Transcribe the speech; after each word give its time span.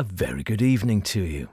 a 0.00 0.02
very 0.02 0.42
good 0.42 0.62
evening 0.62 1.02
to 1.02 1.20
you. 1.20 1.46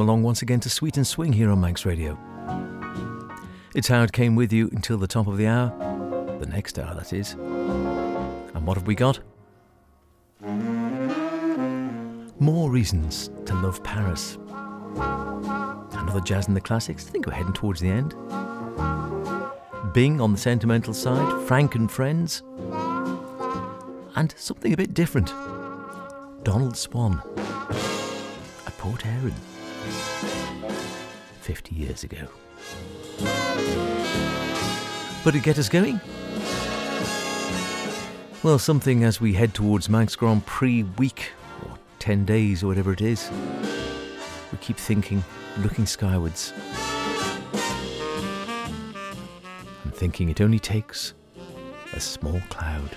Welcome 0.00 0.08
along 0.08 0.22
once 0.22 0.40
again 0.40 0.60
to 0.60 0.70
Sweet 0.70 0.96
and 0.96 1.06
Swing 1.06 1.30
here 1.30 1.50
on 1.50 1.60
Manx 1.60 1.84
Radio. 1.84 2.18
It's 3.74 3.88
Howard 3.88 4.14
Caine 4.14 4.34
with 4.34 4.50
you 4.50 4.70
until 4.72 4.96
the 4.96 5.06
top 5.06 5.26
of 5.26 5.36
the 5.36 5.46
hour, 5.46 5.68
the 6.40 6.46
next 6.46 6.78
hour 6.78 6.94
that 6.94 7.12
is. 7.12 7.34
And 7.34 8.66
what 8.66 8.78
have 8.78 8.86
we 8.86 8.94
got? 8.94 9.20
More 12.40 12.70
reasons 12.70 13.28
to 13.44 13.54
love 13.56 13.84
Paris. 13.84 14.38
Another 14.96 16.20
jazz 16.20 16.48
in 16.48 16.54
the 16.54 16.62
classics. 16.62 17.06
I 17.06 17.10
think 17.10 17.26
we're 17.26 17.34
heading 17.34 17.52
towards 17.52 17.80
the 17.80 17.90
end. 17.90 18.14
Bing 19.92 20.18
on 20.18 20.32
the 20.32 20.38
sentimental 20.38 20.94
side, 20.94 21.46
Frank 21.46 21.74
and 21.74 21.92
Friends, 21.92 22.42
and 24.16 24.34
something 24.38 24.72
a 24.72 24.78
bit 24.78 24.94
different. 24.94 25.26
Donald 26.42 26.78
Swann, 26.78 27.20
A 27.36 28.70
port 28.78 29.04
Erin 29.04 29.34
50 31.40 31.74
years 31.74 32.04
ago. 32.04 32.28
But 35.22 35.32
to 35.32 35.40
get 35.40 35.58
us 35.58 35.68
going, 35.68 36.00
well, 38.42 38.58
something 38.58 39.04
as 39.04 39.20
we 39.20 39.34
head 39.34 39.52
towards 39.52 39.88
Manx 39.88 40.16
Grand 40.16 40.46
Prix 40.46 40.84
week, 40.84 41.32
or 41.62 41.78
10 41.98 42.24
days, 42.24 42.62
or 42.62 42.68
whatever 42.68 42.92
it 42.92 43.02
is, 43.02 43.30
we 44.50 44.58
keep 44.58 44.78
thinking, 44.78 45.22
looking 45.58 45.84
skywards, 45.84 46.54
and 49.84 49.94
thinking 49.94 50.30
it 50.30 50.40
only 50.40 50.58
takes 50.58 51.12
a 51.92 52.00
small 52.00 52.40
cloud. 52.48 52.96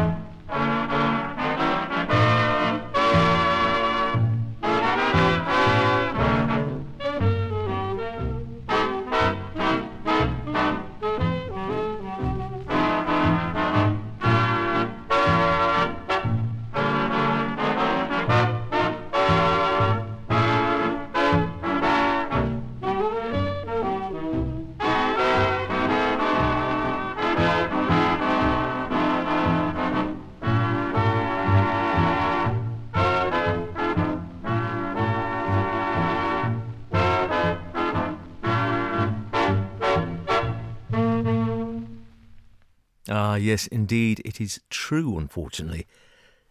indeed, 43.71 44.21
it 44.23 44.39
is 44.39 44.61
true, 44.69 45.17
unfortunately. 45.17 45.87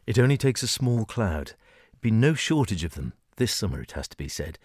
It 0.07 0.19
only 0.19 0.37
takes 0.37 0.63
a 0.63 0.69
small 0.69 1.05
cloud. 1.05 1.53
Be 2.01 2.11
no 2.11 2.35
shortage 2.35 2.85
of 2.85 2.95
them 2.95 3.13
this 3.37 3.53
summer, 3.53 3.81
it 3.81 3.93
has 3.93 4.09
to 4.09 4.17
be 4.17 4.29
said. 4.29 4.59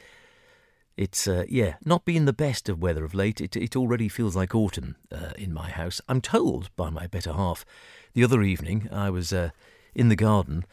It's, 0.98 1.28
uh, 1.28 1.44
yeah, 1.50 1.76
not 1.84 2.06
been 2.06 2.26
the 2.26 2.34
best 2.34 2.70
of 2.70 2.82
weather 2.82 3.04
of 3.04 3.14
late. 3.14 3.42
It, 3.42 3.56
it 3.56 3.76
already 3.76 4.08
feels 4.08 4.36
like 4.36 4.56
autumn 4.56 4.96
uh, 5.12 5.32
in 5.38 5.54
my 5.54 5.70
house. 5.70 6.00
I'm 6.08 6.22
told 6.22 6.74
by 6.76 6.90
my 6.90 7.08
better 7.08 7.34
half 7.34 7.66
the 8.14 8.24
other 8.24 8.42
evening 8.42 8.88
I 8.92 9.10
was 9.10 9.34
uh, 9.34 9.50
in 9.94 10.10
the 10.10 10.16
garden 10.16 10.66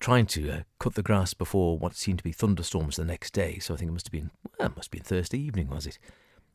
trying 0.00 0.26
to 0.26 0.50
uh, 0.50 0.60
cut 0.80 0.94
the 0.94 1.02
grass 1.02 1.32
before 1.32 1.78
what 1.78 1.94
seemed 1.94 2.18
to 2.18 2.24
be 2.24 2.32
thunderstorms 2.32 2.96
the 2.96 3.04
next 3.04 3.32
day. 3.32 3.58
So 3.60 3.74
I 3.74 3.76
think 3.76 3.90
it 3.90 3.92
must 3.92 4.08
have 4.08 4.12
been, 4.12 4.30
well, 4.58 4.72
must 4.76 4.86
have 4.86 4.90
been 4.90 5.02
Thursday 5.02 5.38
evening, 5.38 5.68
was 5.68 5.86
it? 5.86 5.98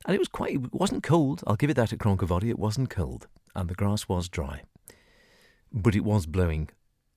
And 0.07 0.15
it 0.15 0.19
was 0.19 0.29
quite, 0.29 0.55
it 0.55 0.73
wasn't 0.73 1.03
cold. 1.03 1.43
I'll 1.45 1.57
give 1.57 1.69
it 1.69 1.73
that 1.73 1.91
at 1.91 1.99
Cronk-y-Voddy. 1.99 2.49
It 2.49 2.57
wasn't 2.57 2.89
cold. 2.89 3.27
And 3.53 3.69
the 3.69 3.75
grass 3.75 4.07
was 4.07 4.29
dry. 4.29 4.61
But 5.73 5.95
it 5.95 6.05
was 6.05 6.25
blowing 6.25 6.69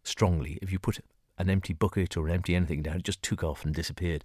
strongly. 0.03 0.59
If 0.61 0.73
you 0.73 0.81
put 0.81 0.99
an 1.39 1.49
empty 1.49 1.73
bucket 1.73 2.17
or 2.17 2.27
an 2.27 2.35
empty 2.35 2.57
anything 2.57 2.83
down, 2.83 2.97
it 2.97 3.05
just 3.05 3.23
took 3.23 3.45
off 3.45 3.65
and 3.65 3.73
disappeared. 3.73 4.25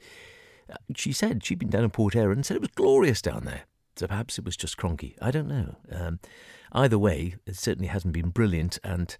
Uh, 0.67 0.77
she 0.95 1.13
said 1.13 1.45
she'd 1.45 1.59
been 1.59 1.69
down 1.69 1.83
in 1.83 1.91
Port 1.91 2.15
Erin 2.15 2.39
and 2.39 2.45
said 2.45 2.57
it 2.57 2.61
was 2.61 2.71
glorious 2.71 3.21
down 3.21 3.45
there. 3.45 3.65
So 3.95 4.07
perhaps 4.07 4.39
it 4.39 4.45
was 4.45 4.57
just 4.57 4.77
cronky. 4.77 5.15
I 5.21 5.29
don't 5.29 5.47
know. 5.47 5.75
Um, 5.91 6.19
either 6.71 6.97
way, 6.97 7.35
it 7.45 7.55
certainly 7.55 7.87
hasn't 7.87 8.13
been 8.13 8.29
brilliant. 8.29 8.79
And 8.83 9.15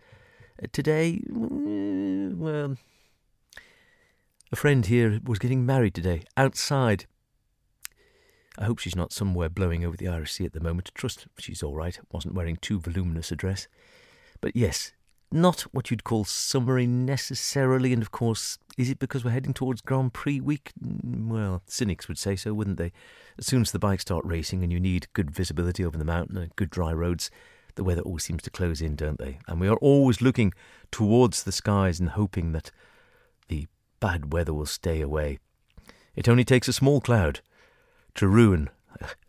uh, 0.62 0.66
today, 0.72 1.22
mm, 1.32 2.36
well, 2.36 2.78
a 4.52 4.56
friend 4.56 4.86
here 4.88 5.20
was 5.24 5.38
getting 5.38 5.68
married 5.68 5.94
today 5.94 6.24
outside. 6.36 7.06
I 8.57 8.66
hope 8.66 8.80
she's 8.80 8.96
not 8.96 9.12
somewhere 9.12 9.50
blowing 9.50 9.84
over 9.84 9.98
the 9.98 10.07
Irish 10.07 10.34
Sea 10.34 10.46
at 10.46 10.54
the 10.54 10.60
moment. 10.60 10.92
Trust 10.94 11.28
she's 11.38 11.63
all 11.63 11.75
right. 11.75 12.00
Wasn't 12.12 12.34
wearing 12.34 12.57
too 12.57 12.80
voluminous 12.80 13.31
a 13.31 13.36
dress. 13.36 13.68
But 14.42 14.56
yes, 14.56 14.94
not 15.31 15.62
what 15.74 15.92
you'd 15.92 16.04
call 16.04 16.24
summery 16.24 16.88
necessarily. 16.88 17.92
And 17.94 18.02
of 18.02 18.12
course, 18.12 18.57
is 18.78 18.90
it 18.90 19.00
because 19.00 19.25
we're 19.25 19.31
heading 19.31 19.54
towards 19.54 19.81
Grand 19.81 20.13
Prix 20.13 20.40
week? 20.40 20.72
Mm, 20.81 21.28
well, 21.28 21.62
cynics 21.68 22.07
would 22.07 22.18
say 22.18 22.36
so, 22.36 22.54
wouldn't 22.54 22.78
they? 22.78 22.92
As 23.38 23.46
soon 23.46 23.62
as 23.62 23.72
the 23.72 23.80
bikes 23.80 24.04
start 24.04 24.25
racing 24.25 24.63
and 24.63 24.72
you 24.72 24.80
need 24.80 25.08
good 25.13 25.31
visibility 25.31 25.84
over 25.84 25.98
the 25.98 26.06
mountain 26.06 26.38
and 26.38 26.56
good 26.56 26.69
dry 26.69 26.94
roads, 26.94 27.30
the 27.75 27.84
weather 27.84 28.01
always 28.01 28.24
seems 28.24 28.42
to 28.44 28.50
close 28.50 28.81
in, 28.81 28.96
don't 28.96 29.19
they? 29.19 29.40
And 29.48 29.60
we 29.60 29.68
are 29.68 29.78
always 29.78 30.22
looking 30.22 30.54
towards 30.92 31.44
the 31.44 31.51
skies 31.51 32.00
and 32.00 32.10
hoping 32.10 32.54
that 32.54 32.72
the 33.50 33.68
bad 34.00 34.31
weather 34.31 34.54
will 34.54 34.66
stay 34.66 35.01
away. 35.01 35.40
It 36.16 36.30
only 36.30 36.46
takes 36.46 36.69
a 36.69 36.74
small 36.74 37.01
cloud 37.01 37.42
to 38.16 38.28
ruin 38.28 38.70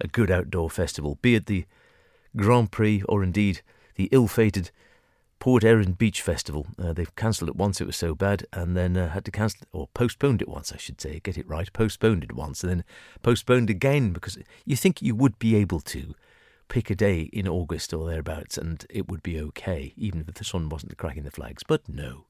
a 0.00 0.08
good 0.08 0.30
outdoor 0.30 0.70
festival, 0.70 1.18
be 1.22 1.34
it 1.34 1.46
the 1.46 1.64
Grand 2.36 2.70
Prix 2.70 3.02
or 3.08 3.22
indeed 3.22 3.62
the 3.96 4.08
ill 4.12 4.28
fated 4.28 4.70
Port 5.38 5.64
Erin 5.64 5.92
Beach 5.92 6.22
Festival. 6.22 6.66
Uh, 6.78 6.92
they've 6.92 7.14
cancelled 7.14 7.50
it 7.50 7.56
once, 7.56 7.80
it 7.80 7.86
was 7.86 7.96
so 7.96 8.14
bad, 8.14 8.46
and 8.52 8.76
then 8.76 8.96
uh, 8.96 9.10
had 9.10 9.24
to 9.24 9.30
cancel 9.30 9.66
or 9.72 9.88
postponed 9.94 10.42
it 10.42 10.48
once, 10.48 10.72
I 10.72 10.76
should 10.76 11.00
say, 11.00 11.20
get 11.20 11.38
it 11.38 11.48
right. 11.48 11.72
Postponed 11.72 12.24
it 12.24 12.34
once, 12.34 12.62
and 12.62 12.70
then 12.70 12.84
postponed 13.22 13.70
again 13.70 14.12
because 14.12 14.38
you 14.64 14.76
think 14.76 15.02
you 15.02 15.14
would 15.14 15.38
be 15.38 15.54
able 15.56 15.80
to 15.80 16.14
pick 16.68 16.90
a 16.90 16.94
day 16.94 17.30
in 17.32 17.46
August 17.46 17.92
or 17.92 18.08
thereabouts 18.08 18.58
and 18.58 18.86
it 18.90 19.08
would 19.08 19.22
be 19.22 19.40
okay, 19.40 19.92
even 19.96 20.20
if 20.20 20.34
the 20.34 20.44
sun 20.44 20.68
wasn't 20.68 20.96
cracking 20.96 21.22
the 21.22 21.30
flags. 21.30 21.62
But 21.66 21.88
no. 21.88 22.24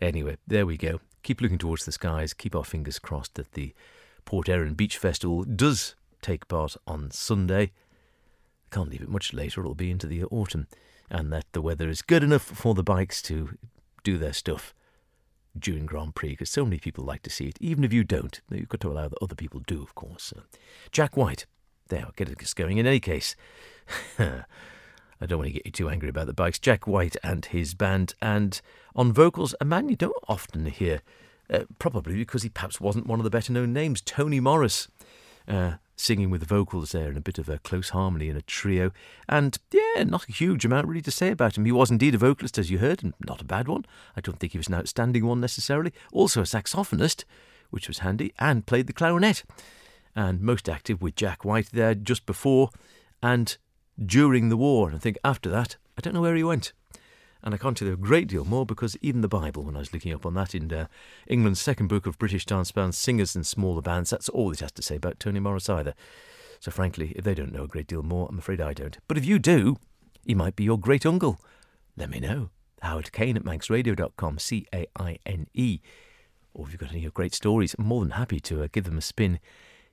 Anyway, 0.00 0.38
there 0.46 0.66
we 0.66 0.76
go. 0.76 1.00
Keep 1.22 1.40
looking 1.40 1.58
towards 1.58 1.84
the 1.84 1.92
skies, 1.92 2.32
keep 2.32 2.56
our 2.56 2.64
fingers 2.64 2.98
crossed 2.98 3.34
that 3.34 3.52
the 3.52 3.74
Port 4.24 4.48
Erin 4.48 4.74
Beach 4.74 4.98
Festival 4.98 5.44
does 5.44 5.94
take 6.20 6.48
part 6.48 6.76
on 6.86 7.10
Sunday. 7.10 7.72
Can't 8.70 8.90
leave 8.90 9.02
it 9.02 9.08
much 9.08 9.32
later, 9.32 9.60
it'll 9.60 9.74
be 9.74 9.90
into 9.90 10.06
the 10.06 10.24
autumn 10.24 10.66
and 11.12 11.30
that 11.30 11.44
the 11.52 11.60
weather 11.60 11.90
is 11.90 12.00
good 12.00 12.24
enough 12.24 12.42
for 12.42 12.74
the 12.74 12.82
bikes 12.82 13.20
to 13.20 13.58
do 14.02 14.16
their 14.16 14.32
stuff 14.32 14.72
during 15.56 15.84
Grand 15.84 16.14
Prix 16.14 16.30
because 16.30 16.48
so 16.48 16.64
many 16.64 16.78
people 16.78 17.04
like 17.04 17.22
to 17.22 17.30
see 17.30 17.46
it. 17.46 17.58
Even 17.60 17.84
if 17.84 17.92
you 17.92 18.02
don't, 18.02 18.40
you've 18.50 18.70
got 18.70 18.80
to 18.80 18.90
allow 18.90 19.08
that 19.08 19.22
other 19.22 19.34
people 19.34 19.60
do, 19.66 19.82
of 19.82 19.94
course. 19.94 20.32
Uh, 20.34 20.40
Jack 20.90 21.16
White, 21.16 21.44
there, 21.88 22.06
I'll 22.06 22.14
get 22.16 22.30
it 22.30 22.54
going. 22.56 22.78
In 22.78 22.86
any 22.86 22.98
case, 22.98 23.36
I 24.18 25.26
don't 25.26 25.38
want 25.38 25.48
to 25.48 25.52
get 25.52 25.66
you 25.66 25.72
too 25.72 25.90
angry 25.90 26.08
about 26.08 26.26
the 26.26 26.32
bikes. 26.32 26.58
Jack 26.58 26.86
White 26.86 27.16
and 27.22 27.44
his 27.44 27.74
band, 27.74 28.14
and 28.22 28.60
on 28.96 29.12
vocals, 29.12 29.54
a 29.60 29.66
man 29.66 29.90
you 29.90 29.96
don't 29.96 30.16
often 30.28 30.64
hear, 30.66 31.02
uh, 31.52 31.64
probably 31.78 32.14
because 32.14 32.42
he 32.42 32.48
perhaps 32.48 32.80
wasn't 32.80 33.06
one 33.06 33.20
of 33.20 33.24
the 33.24 33.30
better 33.30 33.52
known 33.52 33.72
names, 33.72 34.00
Tony 34.00 34.40
Morris. 34.40 34.88
Uh, 35.46 35.74
singing 35.96 36.30
with 36.30 36.40
the 36.40 36.46
vocals 36.46 36.92
there 36.92 37.10
in 37.10 37.16
a 37.16 37.20
bit 37.20 37.38
of 37.38 37.48
a 37.48 37.58
close 37.58 37.90
harmony 37.90 38.28
in 38.28 38.36
a 38.36 38.42
trio. 38.42 38.90
And 39.28 39.56
yeah, 39.70 40.02
not 40.04 40.28
a 40.28 40.32
huge 40.32 40.64
amount 40.64 40.88
really 40.88 41.02
to 41.02 41.10
say 41.10 41.30
about 41.30 41.56
him. 41.56 41.64
He 41.64 41.72
was 41.72 41.90
indeed 41.90 42.14
a 42.14 42.18
vocalist, 42.18 42.58
as 42.58 42.70
you 42.70 42.78
heard, 42.78 43.02
and 43.02 43.14
not 43.24 43.40
a 43.40 43.44
bad 43.44 43.68
one. 43.68 43.84
I 44.16 44.20
don't 44.20 44.38
think 44.38 44.52
he 44.52 44.58
was 44.58 44.68
an 44.68 44.74
outstanding 44.74 45.26
one 45.26 45.40
necessarily. 45.40 45.92
Also 46.12 46.40
a 46.40 46.44
saxophonist, 46.44 47.24
which 47.70 47.88
was 47.88 47.98
handy, 47.98 48.32
and 48.38 48.66
played 48.66 48.86
the 48.86 48.92
clarinet. 48.92 49.44
And 50.14 50.40
most 50.40 50.68
active 50.68 51.00
with 51.00 51.16
Jack 51.16 51.44
White 51.44 51.70
there 51.72 51.94
just 51.94 52.26
before 52.26 52.70
and 53.22 53.56
during 54.04 54.48
the 54.48 54.56
war. 54.56 54.88
And 54.88 54.96
I 54.96 54.98
think 54.98 55.18
after 55.24 55.48
that, 55.50 55.76
I 55.96 56.00
don't 56.00 56.14
know 56.14 56.20
where 56.20 56.36
he 56.36 56.44
went. 56.44 56.72
And 57.42 57.54
I 57.54 57.58
can't 57.58 57.76
tell 57.76 57.88
you 57.88 57.94
a 57.94 57.96
great 57.96 58.28
deal 58.28 58.44
more 58.44 58.64
because 58.64 58.96
even 59.02 59.20
the 59.20 59.28
Bible, 59.28 59.64
when 59.64 59.74
I 59.74 59.80
was 59.80 59.92
looking 59.92 60.12
up 60.12 60.24
on 60.24 60.34
that 60.34 60.54
in 60.54 60.72
uh, 60.72 60.86
England's 61.26 61.60
second 61.60 61.88
book 61.88 62.06
of 62.06 62.18
British 62.18 62.46
dance 62.46 62.70
bands, 62.70 62.96
singers 62.96 63.34
and 63.34 63.44
smaller 63.46 63.82
bands, 63.82 64.10
that's 64.10 64.28
all 64.28 64.52
it 64.52 64.60
has 64.60 64.72
to 64.72 64.82
say 64.82 64.96
about 64.96 65.18
Tony 65.18 65.40
Morris 65.40 65.68
either. 65.68 65.94
So 66.60 66.70
frankly, 66.70 67.12
if 67.16 67.24
they 67.24 67.34
don't 67.34 67.52
know 67.52 67.64
a 67.64 67.68
great 67.68 67.88
deal 67.88 68.04
more, 68.04 68.28
I'm 68.30 68.38
afraid 68.38 68.60
I 68.60 68.72
don't. 68.72 68.96
But 69.08 69.18
if 69.18 69.24
you 69.24 69.40
do, 69.40 69.76
he 70.24 70.34
might 70.34 70.54
be 70.54 70.64
your 70.64 70.78
great 70.78 71.04
uncle. 71.04 71.40
Let 71.96 72.10
me 72.10 72.20
know. 72.20 72.50
Howard 72.80 73.10
Caine 73.12 73.36
at 73.36 73.44
manxradio.com, 73.44 74.38
C 74.38 74.66
A 74.72 74.86
I 74.96 75.18
N 75.26 75.48
E. 75.54 75.80
Or 76.54 76.66
if 76.66 76.72
you've 76.72 76.80
got 76.80 76.92
any 76.92 77.08
great 77.10 77.34
stories, 77.34 77.74
I'm 77.78 77.86
more 77.86 78.02
than 78.02 78.12
happy 78.12 78.38
to 78.40 78.62
uh, 78.62 78.68
give 78.70 78.84
them 78.84 78.98
a 78.98 79.02
spin 79.02 79.40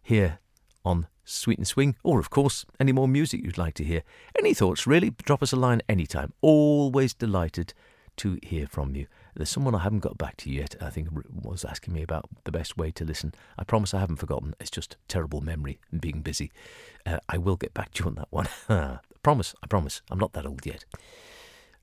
here 0.04 0.40
on 0.86 1.08
Sweet 1.30 1.58
and 1.58 1.68
Swing, 1.68 1.96
or 2.04 2.20
of 2.20 2.30
course, 2.30 2.66
any 2.80 2.92
more 2.92 3.08
music 3.08 3.44
you'd 3.44 3.58
like 3.58 3.76
to 3.76 3.84
hear. 3.84 4.04
Any 4.38 4.54
thoughts, 4.54 4.88
really? 4.88 5.12
Drop 5.12 5.44
us 5.44 5.54
a 5.54 5.56
line 5.56 5.82
anytime. 5.88 6.34
Always 6.42 7.14
delighted 7.14 7.74
to 8.18 8.38
hear 8.44 8.68
from 8.68 8.96
you. 8.96 9.08
There's 9.36 9.50
someone 9.50 9.76
I 9.76 9.80
haven't 9.80 10.00
got 10.00 10.18
back 10.18 10.36
to 10.38 10.52
yet. 10.52 10.76
I 10.82 10.90
think 10.90 11.10
was 11.32 11.64
asking 11.64 11.94
me 11.94 12.02
about 12.02 12.28
the 12.44 12.52
best 12.52 12.78
way 12.78 12.92
to 12.92 13.06
listen. 13.06 13.34
I 13.58 13.64
promise 13.64 13.94
I 13.94 14.00
haven't 14.00 14.18
forgotten. 14.18 14.56
It's 14.60 14.70
just 14.70 14.98
terrible 15.08 15.40
memory 15.40 15.80
and 15.92 16.02
being 16.02 16.22
busy. 16.22 16.52
Uh, 17.06 17.20
I 17.30 17.38
will 17.38 17.56
get 17.56 17.74
back 17.74 17.94
to 17.94 18.04
you 18.04 18.10
on 18.10 18.16
that 18.16 18.28
one. 18.32 18.50
Promise. 19.24 19.54
I 19.64 19.68
promise. 19.68 20.02
I'm 20.10 20.20
not 20.20 20.34
that 20.34 20.46
old 20.46 20.66
yet. 20.66 20.86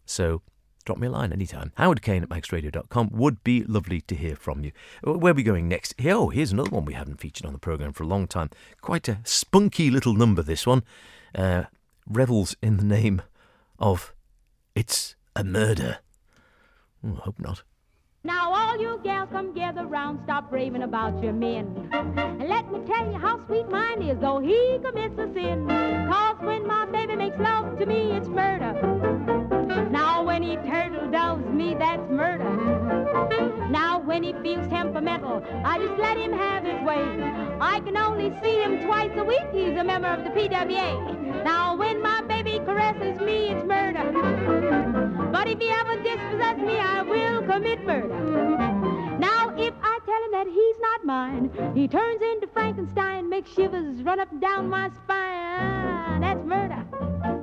So 0.06 0.42
drop 0.87 0.99
me 0.99 1.09
a 1.09 1.11
line 1.11 1.33
anytime. 1.33 1.73
Howard 1.75 2.00
Caine 2.00 2.23
at 2.23 2.29
manxradio.com 2.31 3.11
would 3.12 3.44
be 3.44 3.65
lovely 3.65 4.00
to 4.03 4.15
hear 4.15 4.37
from 4.37 4.65
you. 4.65 4.73
Where 5.03 5.33
are 5.33 5.35
we 5.35 5.43
going 5.43 5.69
next? 5.69 5.94
Oh, 6.06 6.31
here's 6.31 6.53
another 6.53 6.71
one 6.71 6.87
we 6.87 6.94
haven't 6.94 7.21
featured 7.21 7.44
on 7.44 7.53
the 7.53 7.59
programme 7.59 7.93
for 7.93 8.05
a 8.05 8.06
long 8.06 8.27
time. 8.27 8.50
Quite 8.81 9.09
a 9.09 9.19
spunky 9.25 9.91
little 9.91 10.15
number, 10.15 10.43
this 10.43 10.67
one. 10.67 10.85
Uh, 11.35 11.65
revels 12.09 12.56
in 12.62 12.79
the 12.79 12.85
name 12.85 13.21
of 13.79 14.15
It's 14.75 15.17
a 15.35 15.44
Murder. 15.44 15.99
Oh, 17.05 17.17
I 17.19 17.25
hope 17.25 17.41
not. 17.41 17.62
Now 18.23 18.53
all 18.53 18.81
you 18.81 19.00
gals 19.05 19.29
come 19.31 19.55
gather 19.55 19.87
round, 19.87 20.21
stop 20.25 20.50
raving 20.50 20.83
about 20.83 21.23
your 21.23 21.33
men. 21.33 21.88
And 21.93 22.49
let 22.49 22.73
me 22.73 22.81
tell 22.87 23.11
you 23.12 23.19
how 23.19 23.44
sweet 23.47 23.69
mine 23.69 24.03
is, 24.03 24.19
though 24.21 24.38
he 24.41 24.79
commits 24.85 25.19
a 25.19 25.33
sin. 25.33 25.67
Cause 26.11 26.37
when 26.40 26.66
my 26.66 26.87
baby 26.87 27.16
makes 27.16 27.38
love 27.38 27.78
to 27.78 27.87
me, 27.87 28.12
it's 28.12 28.28
murder. 28.28 29.55
He 30.47 30.55
turtle 30.59 31.11
doves 31.11 31.45
me, 31.47 31.75
that's 31.75 32.09
murder. 32.09 32.45
Now 33.69 33.99
when 33.99 34.23
he 34.23 34.33
feels 34.45 34.69
temperamental, 34.69 35.43
I 35.65 35.81
just 35.81 35.99
let 35.99 36.17
him 36.17 36.33
have 36.33 36.62
his 36.62 36.81
way. 36.85 37.03
I 37.61 37.81
can 37.81 37.97
only 37.97 38.33
see 38.41 38.62
him 38.62 38.87
twice 38.87 39.11
a 39.17 39.25
week. 39.25 39.43
He's 39.53 39.76
a 39.76 39.83
member 39.83 40.07
of 40.07 40.23
the 40.23 40.31
PWA. 40.31 41.43
Now 41.43 41.75
when 41.76 42.00
my 42.00 42.23
baby 42.23 42.61
caresses 42.65 43.21
me, 43.21 43.49
it's 43.49 43.65
murder. 43.65 44.05
But 45.33 45.49
if 45.49 45.59
he 45.59 45.69
ever 45.69 45.97
dispossesses 45.97 46.62
me, 46.62 46.79
I 46.79 47.03
will 47.03 47.43
commit 47.43 47.85
murder. 47.85 49.19
Now, 49.19 49.53
if 49.57 49.75
I 49.83 49.99
tell 50.07 50.25
him 50.26 50.31
that 50.31 50.47
he's 50.47 50.79
not 50.81 51.05
mine, 51.05 51.73
he 51.75 51.88
turns 51.88 52.23
into 52.23 52.47
Frankenstein, 52.53 53.29
makes 53.29 53.50
shivers 53.50 54.00
run 54.05 54.21
up 54.21 54.31
and 54.31 54.41
down 54.41 54.69
my 54.69 54.91
spine. 54.91 56.21
That's 56.21 56.45
murder. 56.45 57.36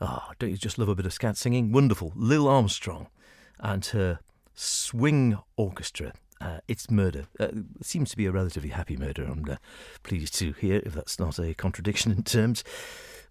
Ah, 0.00 0.32
don't 0.38 0.50
you 0.50 0.56
just 0.56 0.78
love 0.78 0.88
a 0.88 0.94
bit 0.94 1.06
of 1.06 1.12
scat 1.12 1.36
singing? 1.36 1.70
Wonderful. 1.70 2.12
Lil 2.16 2.48
Armstrong 2.48 3.06
and 3.60 3.84
her 3.86 4.18
swing 4.52 5.38
orchestra. 5.56 6.12
Uh, 6.40 6.58
it's 6.66 6.90
murder. 6.90 7.26
Uh, 7.38 7.48
seems 7.82 8.10
to 8.10 8.16
be 8.16 8.26
a 8.26 8.32
relatively 8.32 8.70
happy 8.70 8.96
murder. 8.96 9.24
I'm 9.24 9.44
uh, 9.48 9.56
pleased 10.02 10.34
to 10.40 10.52
hear 10.54 10.82
if 10.84 10.94
that's 10.94 11.20
not 11.20 11.38
a 11.38 11.54
contradiction 11.54 12.10
in 12.10 12.24
terms. 12.24 12.64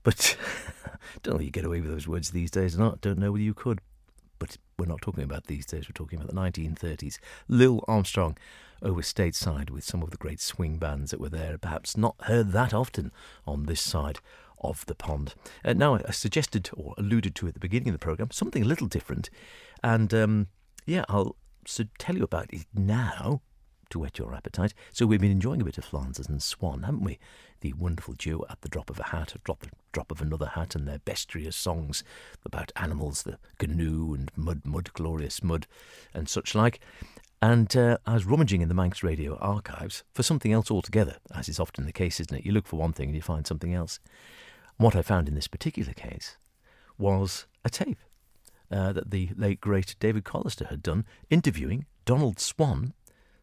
But 0.04 0.38
don't 1.24 1.36
know 1.36 1.42
you 1.42 1.52
get 1.52 1.66
away 1.66 1.82
with 1.82 1.92
those 1.92 2.08
words 2.08 2.32
these 2.32 2.52
days 2.52 2.76
or 2.76 2.80
not. 2.80 3.02
Don't 3.02 3.20
know 3.20 3.34
whether 3.34 3.44
you 3.44 3.54
could. 3.54 3.82
But 4.40 4.58
we're 4.80 4.86
not 4.86 5.02
talking 5.02 5.24
about 5.24 5.48
these 5.48 5.66
days. 5.66 5.88
We're 5.88 5.94
talking 5.94 6.20
about 6.20 6.34
the 6.34 6.42
1930s. 6.42 7.20
Lil 7.48 7.84
Armstrong 7.88 8.38
over 8.82 9.02
stateside 9.02 9.70
with 9.70 9.84
some 9.84 10.02
of 10.04 10.12
the 10.12 10.18
great 10.18 10.40
swing 10.40 10.78
bands 10.78 11.12
that 11.12 11.20
were 11.20 11.30
there, 11.30 11.58
perhaps 11.58 11.98
not 11.98 12.16
heard 12.22 12.52
that 12.52 12.74
often 12.74 13.12
on 13.46 13.66
this 13.66 13.82
side 13.82 14.20
of 14.60 14.86
the 14.86 14.96
pond. 14.96 15.34
Uh, 15.66 15.74
now, 15.74 15.96
I 15.96 16.12
suggested 16.12 16.70
or 16.74 16.94
alluded 16.98 17.36
to 17.36 17.48
at 17.48 17.54
the 17.54 17.60
beginning 17.60 17.90
of 17.90 17.94
the 17.94 18.00
programme 18.00 18.32
something 18.32 18.64
a 18.64 18.68
little 18.68 18.88
different, 18.88 19.30
and 19.84 20.14
um, 20.14 20.48
yeah, 20.86 21.06
I'll 21.10 21.36
so 21.66 21.84
tell 21.98 22.18
you 22.18 22.24
about 22.24 22.54
it 22.54 22.66
now 22.74 23.42
to 23.92 24.00
whet 24.00 24.18
your 24.18 24.34
appetite. 24.34 24.74
So 24.92 25.06
we've 25.06 25.22
been 25.22 25.32
enjoying 25.32 25.62
a 25.62 25.66
bit 25.66 25.78
of 25.78 25.86
Flanders 25.86 26.28
and 26.28 26.42
Swann, 26.42 26.84
haven't 26.84 27.04
we? 27.04 27.20
The 27.60 27.74
wonderful 27.74 28.16
duo 28.18 28.46
at 28.50 28.62
the 28.62 28.70
drop 28.70 28.90
of 28.90 29.00
a 29.00 29.04
hat, 29.04 29.36
a 29.36 29.40
drop, 29.40 29.66
drop 29.92 30.12
of 30.12 30.22
another 30.22 30.48
hat, 30.48 30.76
and 30.76 30.88
their 30.88 31.00
bestious 31.00 31.54
songs 31.54 32.04
about 32.46 32.72
animals, 32.76 33.24
the 33.24 33.38
canoe 33.60 34.14
and 34.14 34.32
mud, 34.36 34.62
mud, 34.66 34.92
glorious 34.94 35.44
mud, 35.44 35.68
and 36.14 36.28
such 36.28 36.56
like. 36.56 36.80
And 37.42 37.76
uh, 37.76 37.98
I 38.06 38.14
was 38.14 38.26
rummaging 38.26 38.62
in 38.62 38.68
the 38.68 38.76
Manx 38.76 39.02
Radio 39.02 39.36
archives 39.38 40.04
for 40.14 40.22
something 40.22 40.54
else 40.54 40.70
altogether, 40.70 41.16
as 41.34 41.50
is 41.50 41.60
often 41.60 41.88
the 41.88 41.92
case, 41.92 42.20
isn't 42.20 42.38
it? 42.38 42.46
You 42.46 42.52
look 42.52 42.68
for 42.68 42.76
one 42.76 42.94
thing 42.94 43.10
and 43.10 43.16
you 43.16 43.24
find 43.24 43.48
something 43.48 43.74
else. 43.74 44.00
What 44.78 44.96
I 44.96 45.02
found 45.02 45.28
in 45.28 45.34
this 45.34 45.48
particular 45.48 45.94
case 45.94 46.38
was 47.00 47.48
a 47.66 47.70
tape 47.70 47.98
uh, 48.72 48.94
that 48.94 49.10
the 49.10 49.32
late 49.36 49.60
great 49.60 49.96
David 50.00 50.24
Collister 50.24 50.70
had 50.70 50.84
done 50.84 51.04
interviewing 51.32 51.88
Donald 52.06 52.40
Swann, 52.40 52.94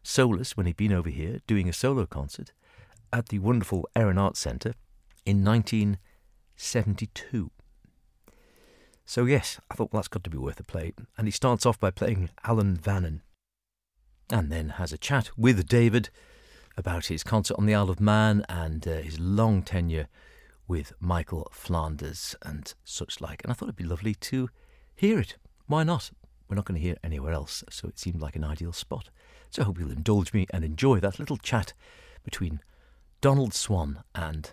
solus 0.01 0.55
when 0.55 0.65
he'd 0.65 0.77
been 0.77 0.93
over 0.93 1.09
here 1.09 1.41
doing 1.45 1.67
a 1.67 1.73
solo 1.73 2.05
concert 2.05 2.53
at 3.11 3.27
the 3.27 3.39
wonderful 3.39 3.85
Erin 3.97 4.17
Arts 4.17 4.39
Centre 4.39 4.75
in 5.25 5.43
1972. 5.43 7.51
So, 9.05 9.25
yes, 9.25 9.59
I 9.69 9.75
thought, 9.75 9.91
well, 9.91 9.99
that's 9.99 10.07
got 10.07 10.23
to 10.23 10.29
be 10.29 10.37
worth 10.37 10.61
a 10.61 10.63
play. 10.63 10.93
And 11.17 11.27
he 11.27 11.31
starts 11.31 11.65
off 11.65 11.77
by 11.79 11.91
playing 11.91 12.29
Ellan 12.45 12.79
Vannin 12.79 13.23
and 14.31 14.51
then 14.51 14.69
has 14.69 14.93
a 14.93 14.97
chat 14.97 15.31
with 15.37 15.67
David 15.67 16.09
about 16.77 17.07
his 17.07 17.23
concert 17.23 17.57
on 17.57 17.65
the 17.65 17.75
Isle 17.75 17.89
of 17.89 17.99
Man 17.99 18.45
and 18.47 18.87
uh, 18.87 18.97
his 18.97 19.19
long 19.19 19.63
tenure 19.63 20.07
with 20.67 20.93
Michael 20.99 21.49
Flanders 21.51 22.35
and 22.43 22.73
such 22.83 23.19
like. 23.19 23.43
And 23.43 23.51
I 23.51 23.53
thought 23.53 23.65
it'd 23.65 23.75
be 23.75 23.83
lovely 23.83 24.15
to 24.15 24.49
hear 24.95 25.19
it. 25.19 25.37
Why 25.67 25.83
not? 25.83 26.11
We're 26.47 26.55
not 26.55 26.65
going 26.65 26.79
to 26.79 26.83
hear 26.83 26.93
it 26.93 26.99
anywhere 27.03 27.33
else, 27.33 27.63
so 27.69 27.87
it 27.87 27.99
seemed 27.99 28.21
like 28.21 28.35
an 28.35 28.43
ideal 28.43 28.73
spot. 28.73 29.09
So 29.49 29.61
I 29.61 29.65
hope 29.65 29.79
you'll 29.79 29.91
indulge 29.91 30.33
me 30.33 30.47
and 30.51 30.63
enjoy 30.63 30.99
that 30.99 31.19
little 31.19 31.37
chat 31.37 31.73
between 32.23 32.61
Donald 33.21 33.53
Swann 33.53 34.03
and 34.15 34.51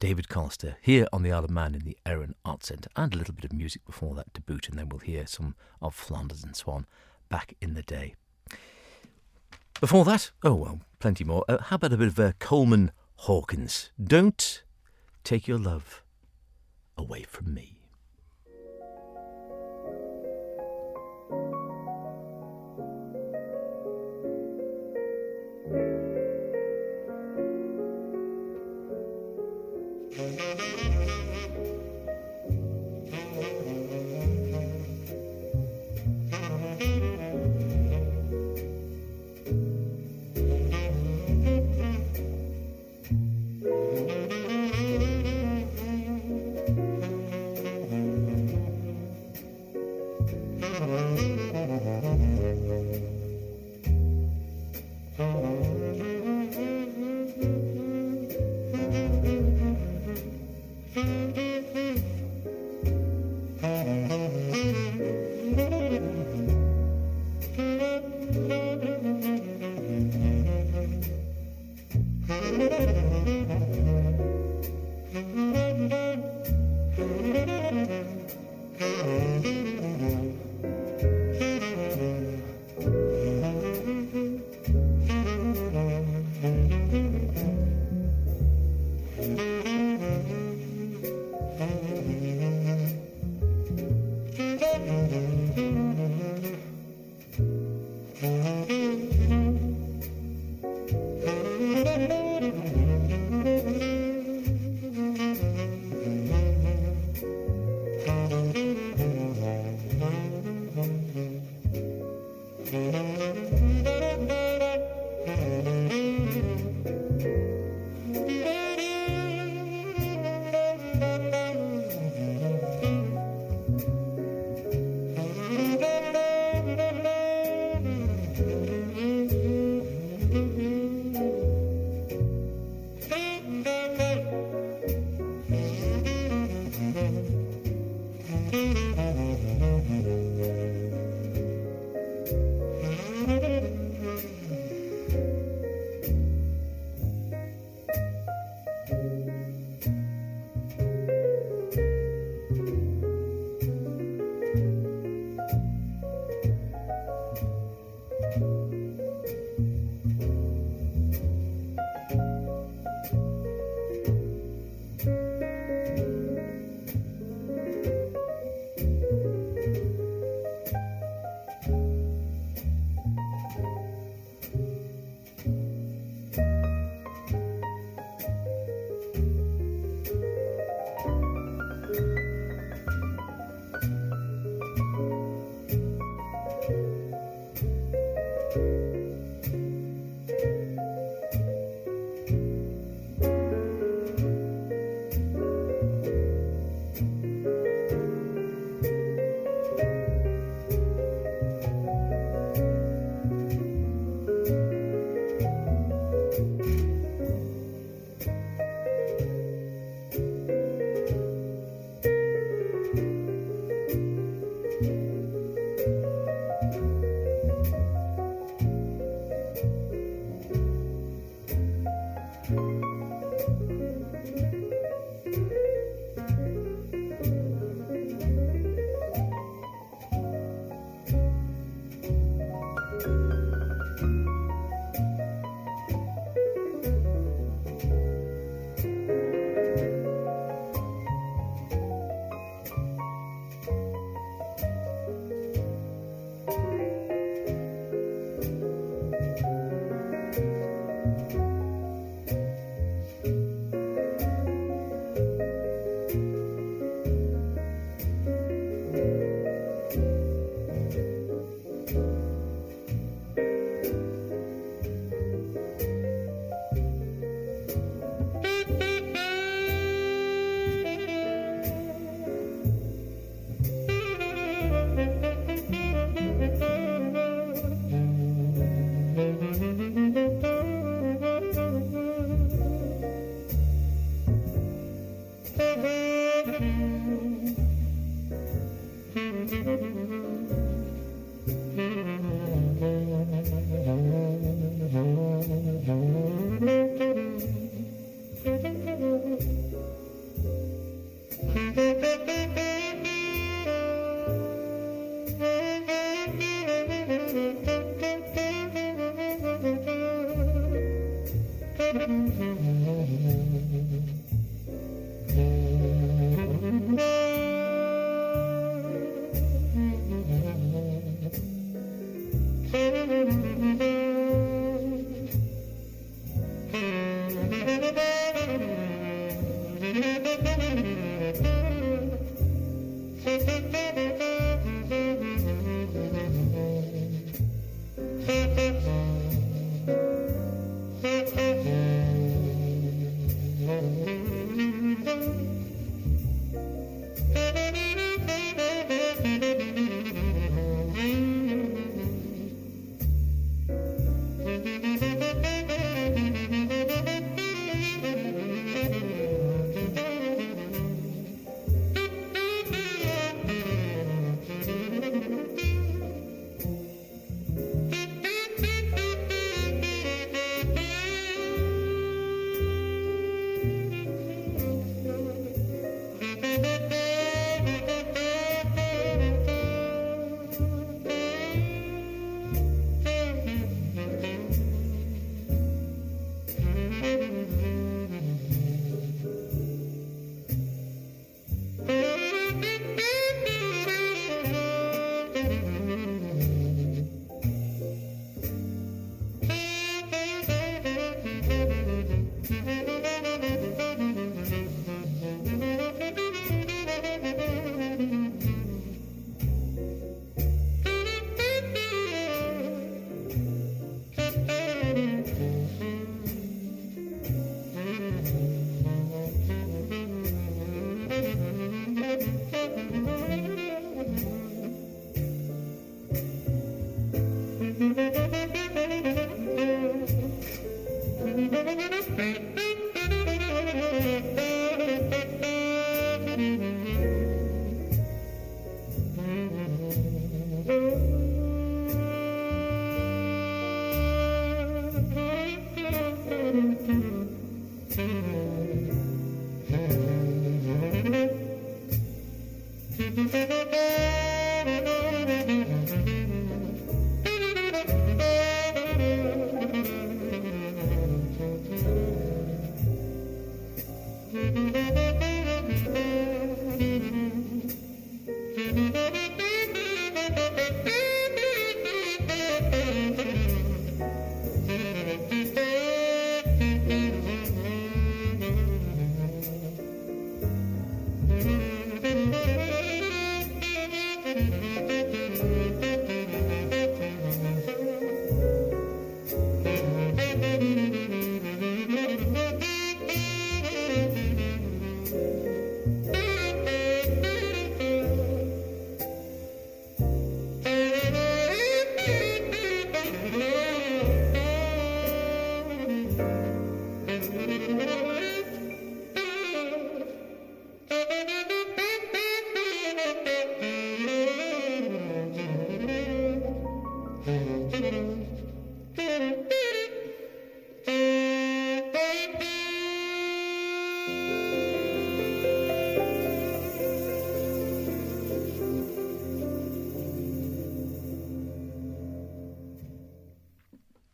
David 0.00 0.28
Collister 0.28 0.76
here 0.80 1.06
on 1.12 1.22
the 1.22 1.32
Isle 1.32 1.44
of 1.44 1.50
Man 1.50 1.74
in 1.74 1.82
the 1.84 1.98
Erin 2.06 2.34
Art 2.44 2.64
Centre, 2.64 2.90
and 2.96 3.14
a 3.14 3.18
little 3.18 3.34
bit 3.34 3.44
of 3.44 3.52
music 3.52 3.84
before 3.84 4.14
that 4.14 4.32
to 4.34 4.40
boot, 4.40 4.68
and 4.68 4.78
then 4.78 4.88
we'll 4.88 5.00
hear 5.00 5.26
some 5.26 5.54
of 5.82 5.94
Flanders 5.94 6.44
and 6.44 6.56
Swann 6.56 6.86
back 7.28 7.54
in 7.60 7.74
the 7.74 7.82
day. 7.82 8.14
Before 9.80 10.04
that, 10.06 10.32
oh 10.42 10.54
well, 10.54 10.80
plenty 10.98 11.22
more. 11.22 11.44
Uh, 11.48 11.58
how 11.62 11.76
about 11.76 11.92
a 11.92 11.96
bit 11.96 12.08
of 12.08 12.18
uh, 12.18 12.32
Coleman 12.40 12.90
Hawkins? 13.16 13.92
Don't 14.02 14.64
take 15.22 15.46
your 15.46 15.58
love 15.58 16.02
away 16.96 17.22
from 17.22 17.54
me. 17.54 17.78
Mm-hmm. 98.20 99.17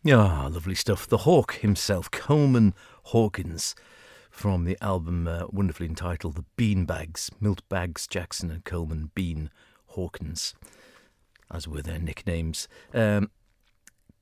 Ah, 0.06 0.50
lovely 0.52 0.74
stuff. 0.74 1.06
The 1.06 1.18
Hawk 1.18 1.54
himself, 1.60 2.10
Coleman 2.10 2.74
Hawkins, 3.04 3.74
from 4.30 4.64
the 4.64 4.76
album 4.82 5.26
uh, 5.26 5.44
wonderfully 5.48 5.88
entitled 5.88 6.34
The 6.34 6.44
Beanbags, 6.58 7.30
Milt 7.40 7.66
Bags 7.70 8.06
Jackson 8.06 8.50
and 8.50 8.64
Coleman 8.66 9.12
Bean 9.14 9.48
Hawkins, 9.86 10.54
as 11.50 11.66
were 11.66 11.80
their 11.80 11.98
nicknames. 11.98 12.68
Um, 12.92 13.30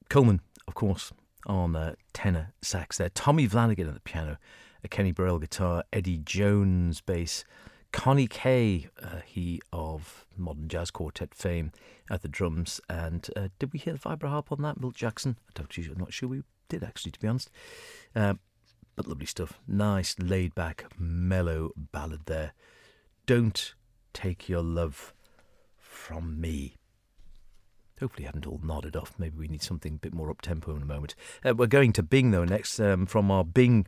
Coleman, 0.09 0.41
of 0.69 0.75
course, 0.75 1.13
on 1.47 1.75
uh, 1.75 1.95
tenor 2.13 2.53
sax 2.63 2.99
there. 2.99 3.09
Tommy 3.09 3.49
Flanagan 3.49 3.89
at 3.89 3.95
the 3.95 4.01
piano, 4.01 4.37
a 4.85 4.89
Kenny 4.89 5.11
Burrell 5.11 5.41
guitar, 5.41 5.83
Eddie 5.93 6.19
Jones 6.19 7.01
bass, 7.01 7.43
Connie 7.93 8.27
Kay, 8.27 8.89
uh, 9.03 9.21
he 9.25 9.61
of 9.73 10.27
modern 10.37 10.69
jazz 10.69 10.91
quartet 10.91 11.35
fame, 11.35 11.73
at 12.11 12.23
the 12.23 12.29
drums. 12.29 12.81
And 12.89 13.29
uh, 13.37 13.49
did 13.59 13.73
we 13.73 13.79
hear 13.79 13.93
the 13.95 13.99
vibra 13.99 14.45
on 14.51 14.63
that, 14.63 14.81
Milt 14.81 14.95
Jackson? 14.95 15.39
I 15.49 15.53
don't, 15.55 15.77
I'm 15.89 15.99
not 15.99 16.13
sure 16.13 16.29
we 16.29 16.43
did 16.69 16.83
actually, 16.83 17.13
to 17.13 17.21
be 17.21 17.29
honest. 17.29 17.51
Uh, 18.15 18.35
but 18.97 19.07
lovely 19.07 19.27
stuff. 19.27 19.61
Nice, 19.67 20.17
laid 20.19 20.55
back, 20.55 20.85
mellow 20.99 21.73
ballad 21.77 22.23
there. 22.27 22.53
Don't 23.27 23.75
take 24.13 24.49
your 24.49 24.63
love 24.63 25.15
from 25.79 26.41
me. 26.41 26.77
Hopefully, 28.01 28.25
you 28.25 28.27
hadn't 28.27 28.47
all 28.47 28.61
nodded 28.63 28.97
off. 28.97 29.15
Maybe 29.17 29.39
we 29.39 29.49
need 29.49 29.63
something 29.63 29.95
a 29.95 29.99
bit 29.99 30.13
more 30.13 30.29
up 30.29 30.43
tempo 30.43 30.75
in 30.75 30.83
a 30.83 30.87
moment. 30.87 31.15
Uh, 31.45 31.55
we're 31.55 31.67
going 31.67 31.93
to 31.93 32.03
Bing, 32.03 32.33
though, 32.33 32.45
next 32.45 32.81
um, 32.81 33.07
from 33.07 33.31
our 33.31 33.45
Bing 33.45 33.87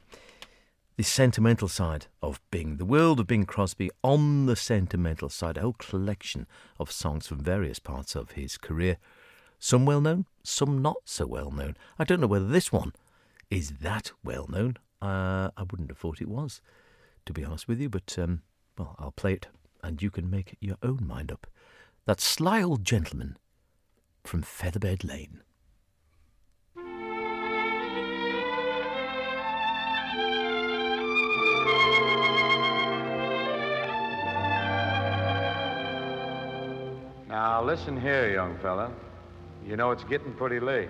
the 0.96 1.02
sentimental 1.02 1.66
side 1.66 2.06
of 2.22 2.40
Bing, 2.50 2.76
the 2.76 2.84
world 2.84 3.18
of 3.18 3.26
Bing 3.26 3.46
Crosby 3.46 3.90
on 4.02 4.46
the 4.46 4.54
sentimental 4.54 5.28
side, 5.28 5.56
a 5.56 5.62
whole 5.62 5.74
collection 5.74 6.46
of 6.78 6.92
songs 6.92 7.26
from 7.26 7.40
various 7.40 7.80
parts 7.80 8.14
of 8.14 8.32
his 8.32 8.56
career. 8.56 8.98
Some 9.58 9.86
well 9.86 10.00
known, 10.00 10.26
some 10.44 10.80
not 10.80 10.96
so 11.04 11.26
well 11.26 11.50
known. 11.50 11.76
I 11.98 12.04
don't 12.04 12.20
know 12.20 12.28
whether 12.28 12.46
this 12.46 12.70
one 12.70 12.92
is 13.50 13.72
that 13.80 14.12
well 14.22 14.46
known. 14.48 14.76
Uh, 15.02 15.50
I 15.56 15.62
wouldn't 15.62 15.90
have 15.90 15.98
thought 15.98 16.20
it 16.20 16.28
was, 16.28 16.60
to 17.26 17.32
be 17.32 17.44
honest 17.44 17.66
with 17.66 17.80
you, 17.80 17.88
but 17.88 18.16
um, 18.18 18.42
well, 18.78 18.94
I'll 18.98 19.12
play 19.12 19.34
it 19.34 19.48
and 19.82 20.00
you 20.00 20.10
can 20.10 20.30
make 20.30 20.56
your 20.60 20.76
own 20.82 21.06
mind 21.06 21.32
up. 21.32 21.46
That 22.06 22.20
sly 22.20 22.62
old 22.62 22.84
gentleman 22.84 23.36
from 24.22 24.42
Featherbed 24.42 25.04
Lane. 25.04 25.42
Now, 37.46 37.62
listen 37.62 38.00
here, 38.00 38.32
young 38.32 38.56
fella. 38.60 38.90
You 39.66 39.76
know 39.76 39.90
it's 39.90 40.04
getting 40.04 40.32
pretty 40.32 40.60
late. 40.60 40.88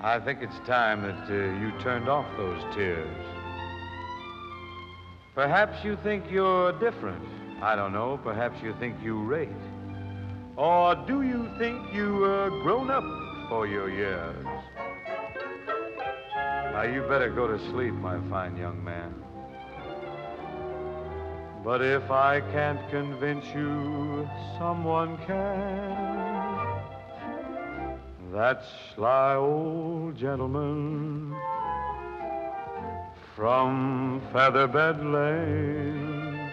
I 0.00 0.18
think 0.20 0.40
it's 0.40 0.58
time 0.66 1.02
that 1.02 1.28
uh, 1.28 1.60
you 1.60 1.70
turned 1.82 2.08
off 2.08 2.24
those 2.38 2.62
tears. 2.74 3.26
Perhaps 5.34 5.84
you 5.84 5.98
think 6.02 6.24
you're 6.30 6.72
different. 6.80 7.22
I 7.60 7.76
don't 7.76 7.92
know. 7.92 8.18
Perhaps 8.24 8.62
you 8.62 8.74
think 8.80 8.96
you 9.02 9.22
rate. 9.22 9.50
Or 10.56 10.94
do 11.06 11.20
you 11.20 11.50
think 11.58 11.92
you 11.92 12.24
are 12.24 12.48
grown 12.62 12.90
up 12.90 13.04
for 13.50 13.66
your 13.66 13.90
years? 13.90 14.46
Now, 16.72 16.84
you 16.84 17.02
better 17.02 17.28
go 17.28 17.46
to 17.48 17.58
sleep, 17.70 17.92
my 17.92 18.18
fine 18.30 18.56
young 18.56 18.82
man. 18.82 19.12
But 21.64 21.80
if 21.80 22.10
I 22.10 22.40
can't 22.52 22.80
convince 22.90 23.46
you, 23.54 24.28
someone 24.58 25.16
can. 25.26 26.82
That 28.32 28.64
sly 28.94 29.36
old 29.36 30.16
gentleman 30.16 31.36
from 33.36 34.20
Featherbed 34.32 35.12
Lane. 35.12 36.50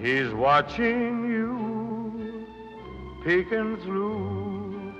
He's 0.00 0.34
watching 0.34 1.30
you 1.30 2.46
peeking 3.24 3.76
through 3.78 4.94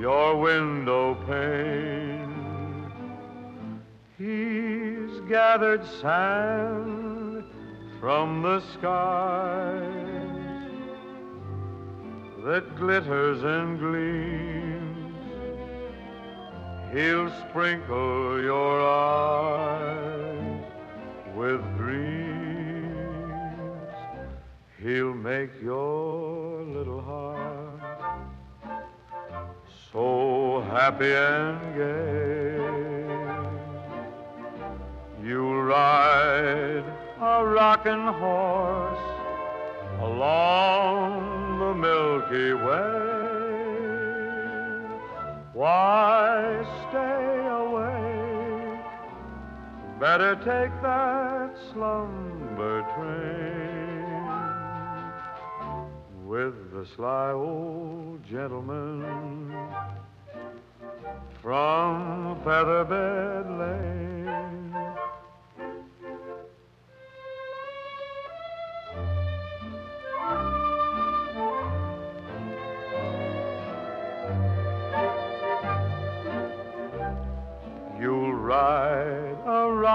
your 0.00 0.40
window 0.40 1.14
pane. 1.26 2.90
He's 4.18 4.83
gathered 5.28 5.84
sand 6.00 7.44
from 8.00 8.42
the 8.42 8.60
skies 8.72 10.24
that 12.44 12.76
glitters 12.76 13.42
and 13.42 13.78
gleams. 13.78 15.16
He'll 16.92 17.30
sprinkle 17.48 18.42
your 18.42 18.80
eyes 18.86 20.62
with 21.34 21.62
dreams. 21.78 22.92
He'll 24.82 25.14
make 25.14 25.50
your 25.62 26.62
little 26.64 27.00
heart 27.00 27.80
so 29.90 30.60
happy 30.70 31.12
and 31.12 31.74
gay. 31.74 32.53
You'll 35.24 35.62
ride 35.62 36.84
a 37.18 37.46
rocking 37.46 38.06
horse 38.20 38.98
along 40.00 41.58
the 41.60 41.74
Milky 41.74 42.52
Way. 42.52 43.14
Why 45.54 46.62
stay 46.90 47.46
awake? 47.46 48.84
Better 49.98 50.34
take 50.34 50.82
that 50.82 51.56
slumber 51.72 52.82
train 52.94 53.94
with 56.26 56.70
the 56.74 56.84
sly 56.94 57.30
old 57.30 58.22
gentleman 58.24 59.56
from 61.40 62.36
Featherbed 62.44 63.58
Lane. 63.58 64.23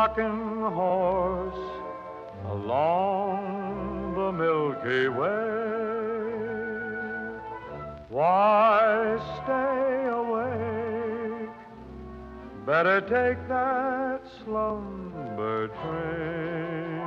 Rocking 0.10 0.62
horse 0.74 1.66
along 2.50 4.14
the 4.16 4.32
Milky 4.32 5.08
Way. 5.08 5.60
Why 8.10 9.20
stay 9.44 10.08
awake? 10.08 11.50
Better 12.66 13.02
take 13.02 13.48
that 13.48 14.22
slumber 14.44 15.68
train 15.68 17.00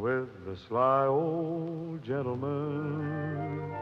with 0.00 0.28
the 0.46 0.56
sly 0.68 1.06
old 1.06 2.02
gentleman 2.04 3.72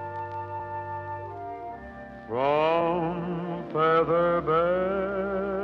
from 2.28 3.64
Feather 3.72 4.42
Featherbed 4.42 5.59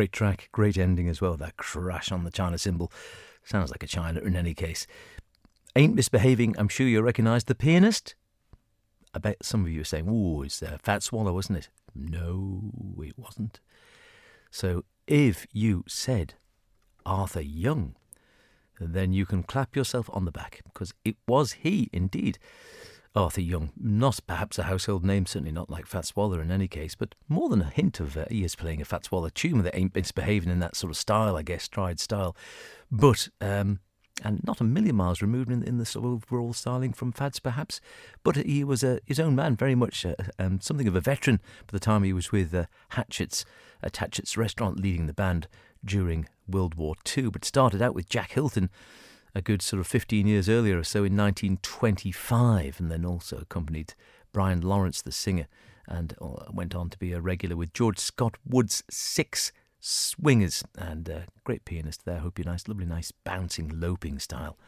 Great 0.00 0.12
track, 0.12 0.48
great 0.50 0.78
ending 0.78 1.10
as 1.10 1.20
well. 1.20 1.36
That 1.36 1.58
crash 1.58 2.10
on 2.10 2.24
the 2.24 2.30
China 2.30 2.56
cymbal. 2.56 2.90
Sounds 3.44 3.70
like 3.70 3.82
a 3.82 3.86
China 3.86 4.18
in 4.20 4.34
any 4.34 4.54
case. 4.54 4.86
Ain't 5.76 5.94
Misbehaving, 5.94 6.54
I'm 6.56 6.68
sure 6.68 6.86
you 6.86 7.02
recognise 7.02 7.44
the 7.44 7.54
pianist. 7.54 8.14
I 9.12 9.18
bet 9.18 9.44
some 9.44 9.60
of 9.60 9.70
you 9.70 9.82
are 9.82 9.84
saying, 9.84 10.06
oh, 10.08 10.40
it's 10.40 10.62
uh, 10.62 10.78
Fats 10.82 11.12
Waller, 11.12 11.34
wasn't 11.34 11.58
it? 11.58 11.68
No, 11.94 12.70
it 13.04 13.18
wasn't. 13.18 13.60
So 14.50 14.86
if 15.06 15.46
you 15.52 15.84
said 15.86 16.32
Arthur 17.04 17.42
Young, 17.42 17.94
then 18.80 19.12
you 19.12 19.26
can 19.26 19.42
clap 19.42 19.76
yourself 19.76 20.08
on 20.14 20.24
the 20.24 20.32
back 20.32 20.62
because 20.64 20.94
it 21.04 21.16
was 21.28 21.52
he 21.52 21.90
indeed. 21.92 22.38
Arthur 23.14 23.40
Young, 23.40 23.70
not 23.76 24.20
perhaps 24.26 24.58
a 24.58 24.64
household 24.64 25.04
name, 25.04 25.26
certainly 25.26 25.50
not 25.50 25.68
like 25.68 25.86
Fats 25.86 26.14
Waller 26.14 26.40
in 26.40 26.52
any 26.52 26.68
case, 26.68 26.94
but 26.94 27.14
more 27.28 27.48
than 27.48 27.60
a 27.60 27.70
hint 27.70 27.98
of 27.98 28.16
uh, 28.16 28.24
he 28.30 28.44
is 28.44 28.54
playing 28.54 28.80
a 28.80 28.84
Fats 28.84 29.10
Waller 29.10 29.30
tune 29.30 29.62
that 29.62 29.76
ain't 29.76 29.94
misbehaving 29.94 30.48
in 30.48 30.60
that 30.60 30.76
sort 30.76 30.90
of 30.92 30.96
style, 30.96 31.36
I 31.36 31.42
guess, 31.42 31.64
stride 31.64 31.98
style. 31.98 32.36
But, 32.90 33.28
um, 33.40 33.80
and 34.22 34.44
not 34.44 34.60
a 34.60 34.64
million 34.64 34.94
miles 34.94 35.22
removed 35.22 35.50
in, 35.50 35.62
in 35.64 35.78
the 35.78 35.84
sort 35.84 36.04
of 36.04 36.12
overall 36.12 36.52
styling 36.52 36.92
from 36.92 37.10
Fats, 37.10 37.40
perhaps. 37.40 37.80
But 38.22 38.36
he 38.36 38.62
was 38.62 38.84
uh, 38.84 38.98
his 39.06 39.18
own 39.18 39.34
man, 39.34 39.56
very 39.56 39.74
much 39.74 40.06
uh, 40.06 40.14
um, 40.38 40.60
something 40.60 40.86
of 40.86 40.94
a 40.94 41.00
veteran 41.00 41.38
by 41.66 41.72
the 41.72 41.80
time 41.80 42.04
he 42.04 42.12
was 42.12 42.30
with 42.30 42.54
uh, 42.54 42.66
Hatchets 42.90 43.44
at 43.82 43.96
Hatchett's 43.96 44.36
restaurant, 44.36 44.78
leading 44.78 45.06
the 45.06 45.14
band 45.14 45.48
during 45.84 46.28
World 46.46 46.76
War 46.76 46.94
II. 47.16 47.30
But 47.30 47.44
started 47.44 47.82
out 47.82 47.94
with 47.94 48.08
Jack 48.08 48.32
Hylton 48.32 48.70
a 49.34 49.42
good 49.42 49.62
sort 49.62 49.80
of 49.80 49.86
15 49.86 50.26
years 50.26 50.48
earlier 50.48 50.78
or 50.78 50.84
so 50.84 50.98
in 50.98 51.16
1925, 51.16 52.80
and 52.80 52.90
then 52.90 53.04
also 53.04 53.38
accompanied 53.38 53.94
Brian 54.32 54.60
Lawrence, 54.60 55.02
the 55.02 55.12
singer, 55.12 55.46
and 55.86 56.14
uh, 56.20 56.44
went 56.52 56.74
on 56.74 56.90
to 56.90 56.98
be 56.98 57.12
a 57.12 57.20
regular 57.20 57.56
with 57.56 57.72
George 57.72 57.98
Scott 57.98 58.36
Wood's 58.46 58.82
Six 58.90 59.52
Swingers, 59.80 60.62
and 60.76 61.08
a 61.08 61.24
great 61.44 61.64
pianist 61.64 62.04
there. 62.04 62.18
Hope 62.18 62.38
you're 62.38 62.46
nice, 62.46 62.68
lovely, 62.68 62.86
nice 62.86 63.12
bouncing, 63.12 63.80
loping 63.80 64.18
style. 64.18 64.58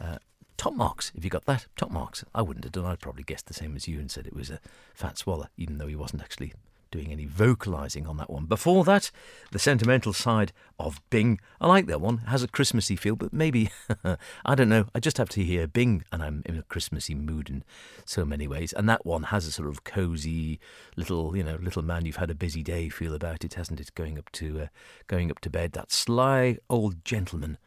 Uh, 0.00 0.18
top 0.56 0.74
marks, 0.74 1.10
if 1.14 1.24
you 1.24 1.30
got 1.30 1.46
that. 1.46 1.66
Top 1.76 1.90
marks. 1.90 2.24
I 2.34 2.42
wouldn't 2.42 2.64
have 2.64 2.72
done. 2.72 2.84
I'd 2.84 3.00
probably 3.00 3.24
guessed 3.24 3.46
the 3.46 3.54
same 3.54 3.74
as 3.76 3.88
you 3.88 3.98
and 3.98 4.10
said 4.10 4.26
it 4.26 4.36
was 4.36 4.50
a 4.50 4.60
fat 4.94 5.22
Waller, 5.26 5.48
even 5.56 5.78
though 5.78 5.86
he 5.86 5.96
wasn't 5.96 6.22
actually 6.22 6.52
doing 6.92 7.10
any 7.10 7.26
vocalising 7.26 8.08
on 8.08 8.18
that 8.18 8.30
one. 8.30 8.44
Before 8.44 8.84
that, 8.84 9.10
the 9.50 9.58
sentimental 9.58 10.12
side 10.12 10.52
of 10.78 11.00
Bing. 11.10 11.40
I 11.60 11.66
like 11.66 11.86
that 11.86 12.00
one. 12.00 12.20
It 12.24 12.28
has 12.28 12.44
a 12.44 12.48
Christmassy 12.48 12.94
feel, 12.94 13.16
but 13.16 13.32
maybe, 13.32 13.72
I 14.44 14.54
don't 14.54 14.68
know, 14.68 14.86
I 14.94 15.00
just 15.00 15.18
have 15.18 15.30
to 15.30 15.42
hear 15.42 15.66
Bing 15.66 16.04
and 16.12 16.22
I'm 16.22 16.42
in 16.46 16.56
a 16.56 16.62
Christmassy 16.62 17.16
mood 17.16 17.50
in 17.50 17.64
so 18.04 18.24
many 18.24 18.46
ways. 18.46 18.72
And 18.72 18.88
that 18.88 19.04
one 19.04 19.24
has 19.24 19.46
a 19.46 19.50
sort 19.50 19.68
of 19.68 19.82
cosy 19.82 20.60
little, 20.94 21.36
you 21.36 21.42
know, 21.42 21.58
little 21.60 21.82
man 21.82 22.04
you've 22.04 22.16
had 22.16 22.30
a 22.30 22.36
busy 22.36 22.62
day 22.62 22.88
feel 22.88 23.14
about 23.14 23.44
it, 23.44 23.54
hasn't 23.54 23.80
it? 23.80 23.94
Going 23.96 24.18
up 24.18 24.30
to, 24.32 24.60
uh, 24.60 24.66
going 25.08 25.30
up 25.30 25.40
to 25.40 25.50
bed. 25.50 25.72
That 25.72 25.90
sly 25.90 26.58
old 26.70 27.04
gentleman 27.04 27.58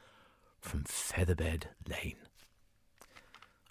from 0.61 0.83
Featherbed 0.83 1.63
Lane. 1.89 2.15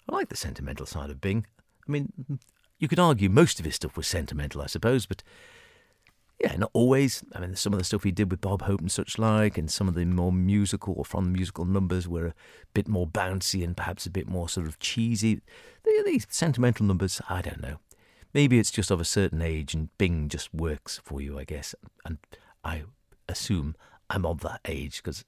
I 0.07 0.15
like 0.15 0.29
the 0.29 0.37
sentimental 0.37 0.85
side 0.85 1.09
of 1.09 1.19
Bing. 1.19 1.47
I 1.87 1.91
mean, 1.91 2.39
you 2.79 2.87
could 2.87 2.99
argue 2.99 3.29
most 3.29 3.59
of 3.59 3.65
his 3.65 3.75
stuff 3.75 3.97
was 3.97 4.07
sentimental, 4.07 4.61
I 4.61 4.67
suppose, 4.67 5.05
but 5.05 5.23
yeah, 6.39 6.55
not 6.57 6.71
always. 6.73 7.23
I 7.33 7.39
mean, 7.39 7.55
some 7.55 7.71
of 7.73 7.79
the 7.79 7.85
stuff 7.85 8.03
he 8.03 8.11
did 8.11 8.29
with 8.29 8.41
Bob 8.41 8.63
Hope 8.63 8.81
and 8.81 8.91
such 8.91 9.17
like, 9.17 9.57
and 9.57 9.71
some 9.71 9.87
of 9.87 9.95
the 9.95 10.03
more 10.05 10.33
musical 10.33 10.93
or 10.97 11.05
from 11.05 11.25
the 11.25 11.31
musical 11.31 11.63
numbers 11.65 12.07
were 12.07 12.27
a 12.27 12.35
bit 12.73 12.87
more 12.87 13.07
bouncy 13.07 13.63
and 13.63 13.77
perhaps 13.77 14.05
a 14.05 14.11
bit 14.11 14.27
more 14.27 14.49
sort 14.49 14.67
of 14.67 14.77
cheesy. 14.79 15.41
These 16.05 16.27
sentimental 16.29 16.85
numbers, 16.85 17.21
I 17.29 17.41
don't 17.41 17.61
know. 17.61 17.77
Maybe 18.33 18.59
it's 18.59 18.71
just 18.71 18.91
of 18.91 18.99
a 18.99 19.05
certain 19.05 19.41
age 19.41 19.73
and 19.73 19.97
Bing 19.97 20.27
just 20.27 20.53
works 20.53 20.99
for 21.03 21.21
you, 21.21 21.39
I 21.39 21.45
guess. 21.45 21.73
And 22.03 22.17
I 22.65 22.83
assume 23.29 23.75
I'm 24.09 24.25
of 24.25 24.41
that 24.41 24.59
age 24.65 24.97
because 24.97 25.23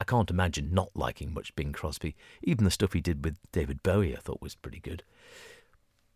I 0.00 0.04
can't 0.04 0.30
imagine 0.30 0.72
not 0.72 0.90
liking 0.94 1.34
much 1.34 1.54
Bing 1.56 1.72
Crosby. 1.72 2.16
Even 2.42 2.64
the 2.64 2.70
stuff 2.70 2.94
he 2.94 3.02
did 3.02 3.22
with 3.22 3.36
David 3.52 3.82
Bowie 3.82 4.16
I 4.16 4.20
thought 4.20 4.40
was 4.40 4.54
pretty 4.54 4.80
good. 4.80 5.02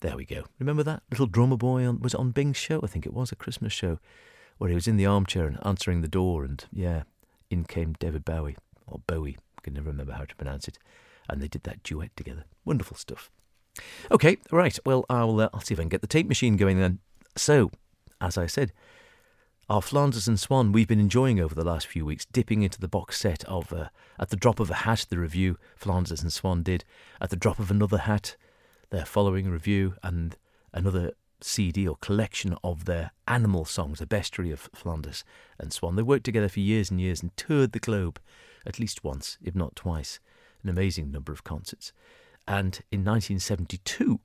There 0.03 0.17
we 0.17 0.25
go. 0.25 0.43
Remember 0.59 0.83
that 0.83 1.05
little 1.13 1.27
drummer 1.27 1.57
boy 1.57 1.87
on 1.87 2.01
was 2.01 2.13
it 2.13 2.19
on 2.19 2.33
Bing's 2.33 2.57
show? 2.57 2.81
I 2.83 2.89
think 2.89 3.07
it 3.07 3.15
was 3.15 3.31
a 3.31 3.37
Christmas 3.37 3.73
show 3.73 4.01
where 4.59 4.69
he 4.69 4.75
was 4.75 4.89
in 4.89 4.97
the 4.97 5.07
armchair 5.07 5.47
and 5.47 5.61
answering 5.65 6.01
the 6.01 6.09
door, 6.09 6.45
and 6.45 6.65
yeah, 6.73 7.05
in 7.51 7.63
came 7.63 7.95
David 8.01 8.25
Bowie 8.25 8.57
or 8.89 9.01
Bowie. 9.07 9.39
I 9.57 9.61
can 9.61 9.75
never 9.75 9.91
remember 9.91 10.15
how 10.15 10.25
to 10.25 10.35
pronounce 10.35 10.67
it, 10.67 10.77
and 11.29 11.41
they 11.41 11.47
did 11.47 11.63
that 11.63 11.85
duet 11.85 12.17
together. 12.17 12.47
Wonderful 12.65 12.97
stuff. 12.97 13.31
Okay, 14.11 14.39
right. 14.51 14.77
Well, 14.85 15.07
I'll 15.09 15.41
uh, 15.41 15.51
I'll 15.55 15.61
see 15.61 15.75
if 15.75 15.79
I 15.79 15.85
can 15.85 15.89
get 15.89 16.01
the 16.01 16.09
tape 16.09 16.27
machine 16.27 16.57
going 16.57 16.81
then. 16.81 16.99
So, 17.37 17.71
as 18.21 18.37
I 18.37 18.47
said, 18.47 18.73
our 19.69 19.81
Flanders 19.81 20.27
and 20.27 20.39
Swann 20.39 20.73
we've 20.73 20.89
been 20.89 20.99
enjoying 20.99 21.39
over 21.39 21.55
the 21.55 21.65
last 21.65 21.87
few 21.87 22.05
weeks, 22.05 22.25
dipping 22.25 22.63
into 22.63 22.81
the 22.81 22.89
box 22.89 23.21
set 23.21 23.45
of 23.45 23.73
uh, 23.73 23.91
At 24.19 24.31
the 24.31 24.37
Drop 24.37 24.59
of 24.59 24.69
a 24.69 24.75
Hat, 24.75 25.07
the 25.09 25.19
review 25.19 25.59
Flanders 25.77 26.23
and 26.23 26.33
Swann 26.33 26.65
did, 26.65 26.85
At 27.21 27.31
the 27.31 27.37
Drop 27.37 27.61
of 27.61 27.71
Another 27.71 27.99
Hat, 27.99 28.35
their 28.93 29.05
following 29.07 29.49
review 29.51 29.95
and 30.03 30.37
another 30.73 31.13
CD 31.41 31.89
or 31.89 31.97
collection 31.97 32.55
of 32.63 32.85
their 32.85 33.11
animal 33.27 33.65
songs, 33.65 34.03
a 34.03 34.07
bestiary 34.07 34.53
of 34.53 34.69
Flanders 34.75 35.25
and 35.59 35.73
Swann. 35.73 35.97
They 35.97 36.03
worked 36.03 36.25
together 36.25 36.51
for 36.51 36.61
years 36.61 36.91
and 36.91 37.01
years 37.01 37.23
and 37.23 37.35
toured 37.37 37.73
the 37.73 37.81
globe 37.81 38.21
at 38.67 38.79
least 38.79 39.03
once, 39.03 39.39
if 39.43 39.55
not 39.55 39.75
twice, 39.75 40.21
an 40.63 40.69
amazing 40.69 41.11
number 41.11 41.33
of 41.33 41.43
concerts. 41.43 41.93
And 42.47 42.81
in 42.93 43.01
1972, 43.01 44.21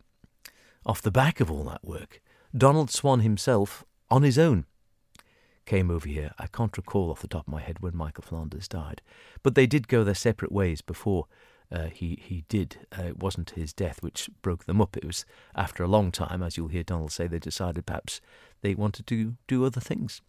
off 0.86 1.02
the 1.02 1.12
back 1.12 1.40
of 1.40 1.50
all 1.50 1.64
that 1.64 1.86
work, 1.86 2.22
Donald 2.56 2.92
Swann 2.92 3.22
himself, 3.22 3.86
on 4.12 4.24
his 4.24 4.38
own, 4.38 4.66
came 5.66 5.90
over 5.90 6.08
here. 6.08 6.34
I 6.38 6.48
can't 6.48 6.76
recall 6.76 7.10
off 7.10 7.22
the 7.22 7.28
top 7.30 7.48
of 7.48 7.54
my 7.54 7.62
head 7.62 7.80
when 7.80 7.96
Michael 7.96 8.24
Flanders 8.24 8.68
died, 8.68 9.02
but 9.44 9.56
they 9.56 9.66
did 9.66 9.88
go 9.88 10.04
their 10.04 10.14
separate 10.14 10.52
ways 10.52 10.82
before 10.82 11.28
uh, 11.72 11.88
he 11.88 12.20
he 12.22 12.44
did. 12.48 12.88
Uh, 12.98 13.04
it 13.04 13.20
wasn't 13.20 13.52
his 13.52 13.74
death 13.74 14.02
which 14.02 14.30
broke 14.42 14.66
them 14.66 14.82
up. 14.82 14.96
It 14.96 15.06
was 15.06 15.26
after 15.56 15.84
a 15.84 15.88
long 15.88 16.12
time, 16.12 16.42
as 16.42 16.58
you'll 16.58 16.70
hear 16.70 16.84
Donald 16.84 17.12
say, 17.12 17.28
they 17.28 17.40
decided 17.40 17.86
perhaps 17.86 18.22
they 18.62 18.76
wanted 18.76 19.08
to 19.08 19.36
do 19.48 19.66
other 19.66 19.82
things, 19.82 20.22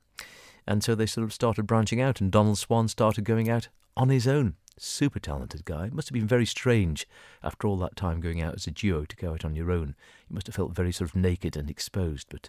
and 0.67 0.83
so 0.83 0.95
they 0.95 1.07
sort 1.07 1.25
of 1.25 1.33
started 1.33 1.67
branching 1.67 2.01
out. 2.01 2.21
And 2.21 2.33
Donald 2.33 2.59
Swann 2.59 2.89
started 2.89 3.25
going 3.25 3.49
out 3.49 3.69
on 3.97 4.09
his 4.09 4.27
own. 4.27 4.55
Super 4.81 5.19
talented 5.19 5.65
guy. 5.65 5.87
It 5.87 5.93
must 5.93 6.09
have 6.09 6.15
been 6.15 6.29
very 6.29 6.47
strange 6.47 7.07
after 7.43 7.67
all 7.67 7.77
that 7.79 7.97
time 7.97 8.21
going 8.21 8.41
out 8.41 8.55
as 8.55 8.67
a 8.67 8.71
duo 8.71 9.05
to 9.05 9.17
go 9.17 9.33
out 9.33 9.45
on 9.45 9.57
your 9.57 9.73
own. 9.73 9.97
You 10.29 10.35
must 10.35 10.47
have 10.47 10.55
felt 10.55 10.75
very 10.75 10.93
sort 10.93 11.11
of 11.11 11.17
naked 11.17 11.57
and 11.57 11.69
exposed. 11.69 12.29
But 12.31 12.49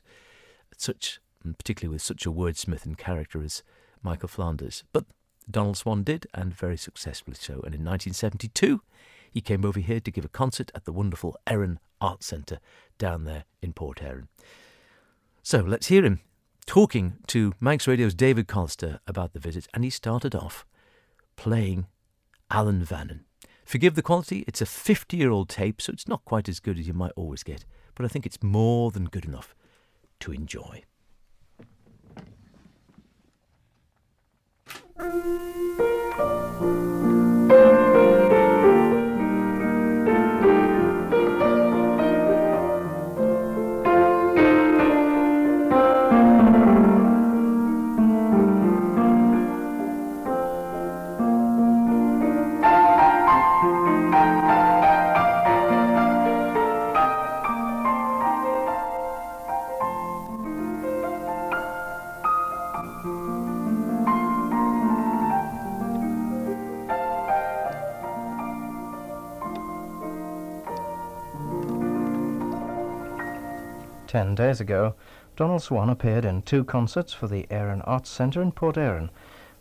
such, 0.77 1.19
particularly 1.57 1.93
with 1.93 2.03
such 2.03 2.27
a 2.27 2.31
wordsmith 2.31 2.85
and 2.85 2.97
character 2.97 3.41
as 3.41 3.63
Michael 4.03 4.29
Flanders. 4.29 4.83
But 4.93 5.05
Donald 5.49 5.77
Swann 5.77 6.03
did, 6.03 6.27
and 6.33 6.53
very 6.53 6.77
successfully 6.77 7.35
so. 7.39 7.53
And 7.53 7.75
in 7.75 7.83
1972, 7.83 8.81
he 9.31 9.41
came 9.41 9.65
over 9.65 9.79
here 9.79 9.99
to 9.99 10.11
give 10.11 10.25
a 10.25 10.29
concert 10.29 10.71
at 10.73 10.85
the 10.85 10.91
wonderful 10.91 11.37
Erin 11.47 11.79
Art 12.01 12.23
Centre 12.23 12.59
down 12.97 13.25
there 13.25 13.45
in 13.61 13.73
Port 13.73 14.01
Erin. 14.01 14.27
So 15.43 15.59
let's 15.59 15.87
hear 15.87 16.03
him 16.03 16.19
talking 16.65 17.17
to 17.27 17.53
Manx 17.59 17.87
Radio's 17.87 18.13
David 18.13 18.47
Collister 18.47 18.99
about 19.07 19.33
the 19.33 19.39
visit, 19.39 19.67
and 19.73 19.83
he 19.83 19.89
started 19.89 20.35
off 20.35 20.65
playing 21.35 21.87
Ellan 22.51 22.83
Vannin. 22.83 23.21
Forgive 23.65 23.95
the 23.95 24.01
quality, 24.01 24.43
it's 24.47 24.61
a 24.61 24.65
50 24.65 25.15
year 25.17 25.31
old 25.31 25.49
tape, 25.49 25.81
so 25.81 25.91
it's 25.91 26.07
not 26.07 26.25
quite 26.25 26.49
as 26.49 26.59
good 26.59 26.79
as 26.79 26.87
you 26.87 26.93
might 26.93 27.11
always 27.15 27.43
get, 27.43 27.65
but 27.95 28.05
I 28.05 28.07
think 28.07 28.25
it's 28.25 28.41
more 28.43 28.91
than 28.91 29.05
good 29.05 29.25
enough 29.25 29.55
to 30.21 30.31
enjoy. 30.31 30.83
thank 34.99 35.13
you 37.51 37.78
Ten 74.09 74.33
days 74.33 74.59
ago, 74.59 74.95
Donald 75.35 75.61
Swann 75.61 75.87
appeared 75.87 76.25
in 76.25 76.41
two 76.41 76.63
concerts 76.63 77.13
for 77.13 77.27
the 77.27 77.45
Erin 77.51 77.83
Arts 77.83 78.09
Centre 78.09 78.41
in 78.41 78.51
Port 78.51 78.75
Erin, 78.75 79.11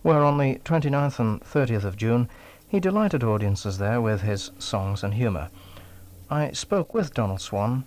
where 0.01 0.25
on 0.25 0.39
the 0.39 0.55
29th 0.65 1.19
and 1.19 1.43
30th 1.43 1.85
of 1.85 1.99
June 1.99 2.31
he 2.67 2.81
delighted 2.81 3.23
audiences 3.23 3.77
there 3.77 4.01
with 4.01 4.23
his 4.23 4.51
songs 4.59 5.05
and 5.05 5.13
humour. 5.13 5.51
I 6.31 6.53
spoke 6.53 6.95
with 6.95 7.13
Donald 7.13 7.43
Swann 7.43 7.85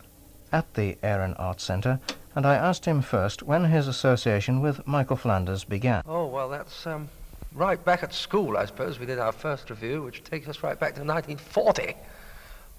at 0.51 0.71
the 0.75 0.99
Erin 1.01 1.33
Arts 1.39 1.63
Centre 1.63 1.99
and 2.35 2.45
I 2.45 2.53
asked 2.53 2.85
him 2.85 3.01
first 3.01 3.41
when 3.41 3.65
his 3.65 3.87
association 3.87 4.61
with 4.61 4.85
Michael 4.85 5.17
Flanders 5.17 5.63
began. 5.63 6.03
Oh, 6.05 6.27
well, 6.27 6.47
that's 6.47 6.85
um, 6.85 7.09
right 7.53 7.83
back 7.83 8.03
at 8.03 8.13
school, 8.13 8.55
I 8.55 8.65
suppose. 8.65 8.99
We 8.99 9.07
did 9.07 9.17
our 9.17 9.31
first 9.31 9.71
review, 9.71 10.03
which 10.03 10.23
takes 10.23 10.47
us 10.47 10.61
right 10.61 10.79
back 10.79 10.93
to 10.93 11.01
1940. 11.01 11.95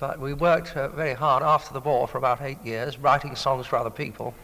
But 0.02 0.18
we 0.18 0.32
worked 0.32 0.76
uh, 0.76 0.88
very 0.88 1.14
hard 1.14 1.44
after 1.44 1.72
the 1.72 1.78
war 1.78 2.08
for 2.08 2.18
about 2.18 2.42
eight 2.42 2.60
years, 2.64 2.98
writing 2.98 3.36
songs 3.36 3.68
for 3.68 3.76
other 3.76 3.88
people. 3.88 4.34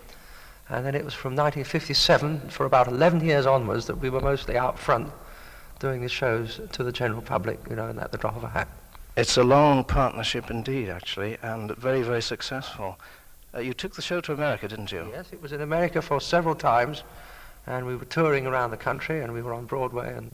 And 0.68 0.86
then 0.86 0.94
it 0.94 1.04
was 1.04 1.14
from 1.14 1.32
1957 1.34 2.50
for 2.50 2.64
about 2.64 2.86
11 2.86 3.24
years 3.24 3.44
onwards 3.44 3.86
that 3.86 3.96
we 3.96 4.08
were 4.08 4.20
mostly 4.20 4.56
out 4.56 4.78
front 4.78 5.10
doing 5.80 6.00
the 6.00 6.08
shows 6.08 6.60
to 6.70 6.84
the 6.84 6.92
general 6.92 7.22
public, 7.22 7.58
you 7.68 7.74
know, 7.74 7.88
and 7.88 7.98
at 7.98 8.12
the 8.12 8.18
drop 8.18 8.36
of 8.36 8.44
a 8.44 8.48
hat. 8.50 8.68
It's 9.16 9.36
a 9.36 9.42
long 9.42 9.82
partnership 9.82 10.48
indeed, 10.48 10.90
actually, 10.90 11.38
and 11.42 11.74
very, 11.74 12.02
very 12.02 12.22
successful. 12.22 12.96
Uh, 13.52 13.58
you 13.58 13.74
took 13.74 13.96
the 13.96 14.02
show 14.02 14.20
to 14.20 14.32
America, 14.32 14.68
didn't 14.68 14.92
you? 14.92 15.08
Yes, 15.10 15.32
it 15.32 15.42
was 15.42 15.50
in 15.50 15.60
America 15.60 16.00
for 16.00 16.20
several 16.20 16.54
times, 16.54 17.02
and 17.66 17.84
we 17.84 17.96
were 17.96 18.04
touring 18.04 18.46
around 18.46 18.70
the 18.70 18.76
country, 18.76 19.22
and 19.22 19.32
we 19.32 19.42
were 19.42 19.54
on 19.54 19.64
Broadway, 19.64 20.14
and 20.14 20.30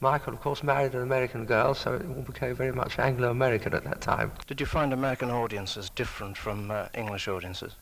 Michael, 0.00 0.34
of 0.34 0.40
course, 0.40 0.62
married 0.62 0.94
an 0.94 1.02
American 1.02 1.46
girl, 1.46 1.74
so 1.74 1.94
it 1.94 2.06
all 2.06 2.22
became 2.22 2.54
very 2.54 2.72
much 2.72 2.98
Anglo-American 2.98 3.74
at 3.74 3.84
that 3.84 4.00
time. 4.00 4.32
Did 4.46 4.60
you 4.60 4.66
find 4.66 4.92
American 4.92 5.30
audiences 5.30 5.90
different 5.90 6.36
from 6.36 6.70
uh, 6.70 6.88
English 6.94 7.26
audiences? 7.28 7.74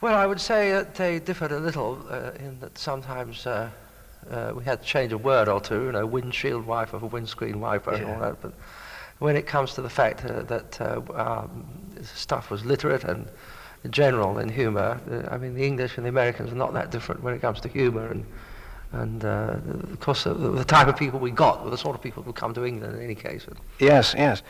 Well, 0.00 0.14
I 0.14 0.26
would 0.26 0.40
say 0.40 0.72
that 0.72 0.94
they 0.94 1.18
differed 1.18 1.52
a 1.52 1.58
little 1.58 1.98
uh, 2.10 2.32
in 2.38 2.60
that 2.60 2.78
sometimes 2.78 3.46
uh, 3.46 3.70
uh, 4.30 4.52
we 4.54 4.64
had 4.64 4.82
to 4.82 4.86
change 4.86 5.12
a 5.12 5.18
word 5.18 5.48
or 5.48 5.60
two, 5.60 5.84
you 5.84 5.92
know, 5.92 6.06
windshield 6.06 6.66
wiper 6.66 6.98
for 6.98 7.06
windscreen 7.06 7.60
wiper 7.60 7.92
and 7.92 8.04
all 8.04 8.20
that. 8.20 8.40
But 8.42 8.52
when 9.18 9.36
it 9.36 9.46
comes 9.46 9.74
to 9.74 9.82
the 9.82 9.90
fact 9.90 10.24
uh, 10.24 10.42
that 10.42 10.80
uh, 10.80 11.00
um, 11.14 11.66
stuff 12.02 12.50
was 12.50 12.64
literate 12.64 13.04
and 13.04 13.28
general 13.90 14.38
in 14.38 14.48
humour, 14.48 15.00
uh, 15.10 15.32
I 15.32 15.38
mean, 15.38 15.54
the 15.54 15.64
English 15.64 15.96
and 15.96 16.04
the 16.04 16.10
Americans 16.10 16.52
are 16.52 16.56
not 16.56 16.74
that 16.74 16.90
different 16.90 17.22
when 17.22 17.34
it 17.34 17.40
comes 17.40 17.60
to 17.60 17.68
humour 17.68 18.08
and 18.08 18.26
and 19.00 19.24
uh, 19.24 19.56
of 19.92 20.00
course, 20.00 20.24
the, 20.24 20.34
the, 20.34 20.64
type 20.64 20.88
of 20.88 20.96
people 20.96 21.18
we 21.18 21.30
got 21.30 21.64
were 21.64 21.70
the 21.70 21.78
sort 21.78 21.94
of 21.94 22.02
people 22.02 22.22
who 22.22 22.32
come 22.32 22.54
to 22.54 22.64
England 22.64 22.96
in 22.96 23.02
any 23.02 23.14
case. 23.14 23.46
Yes, 23.78 24.14
yes. 24.16 24.42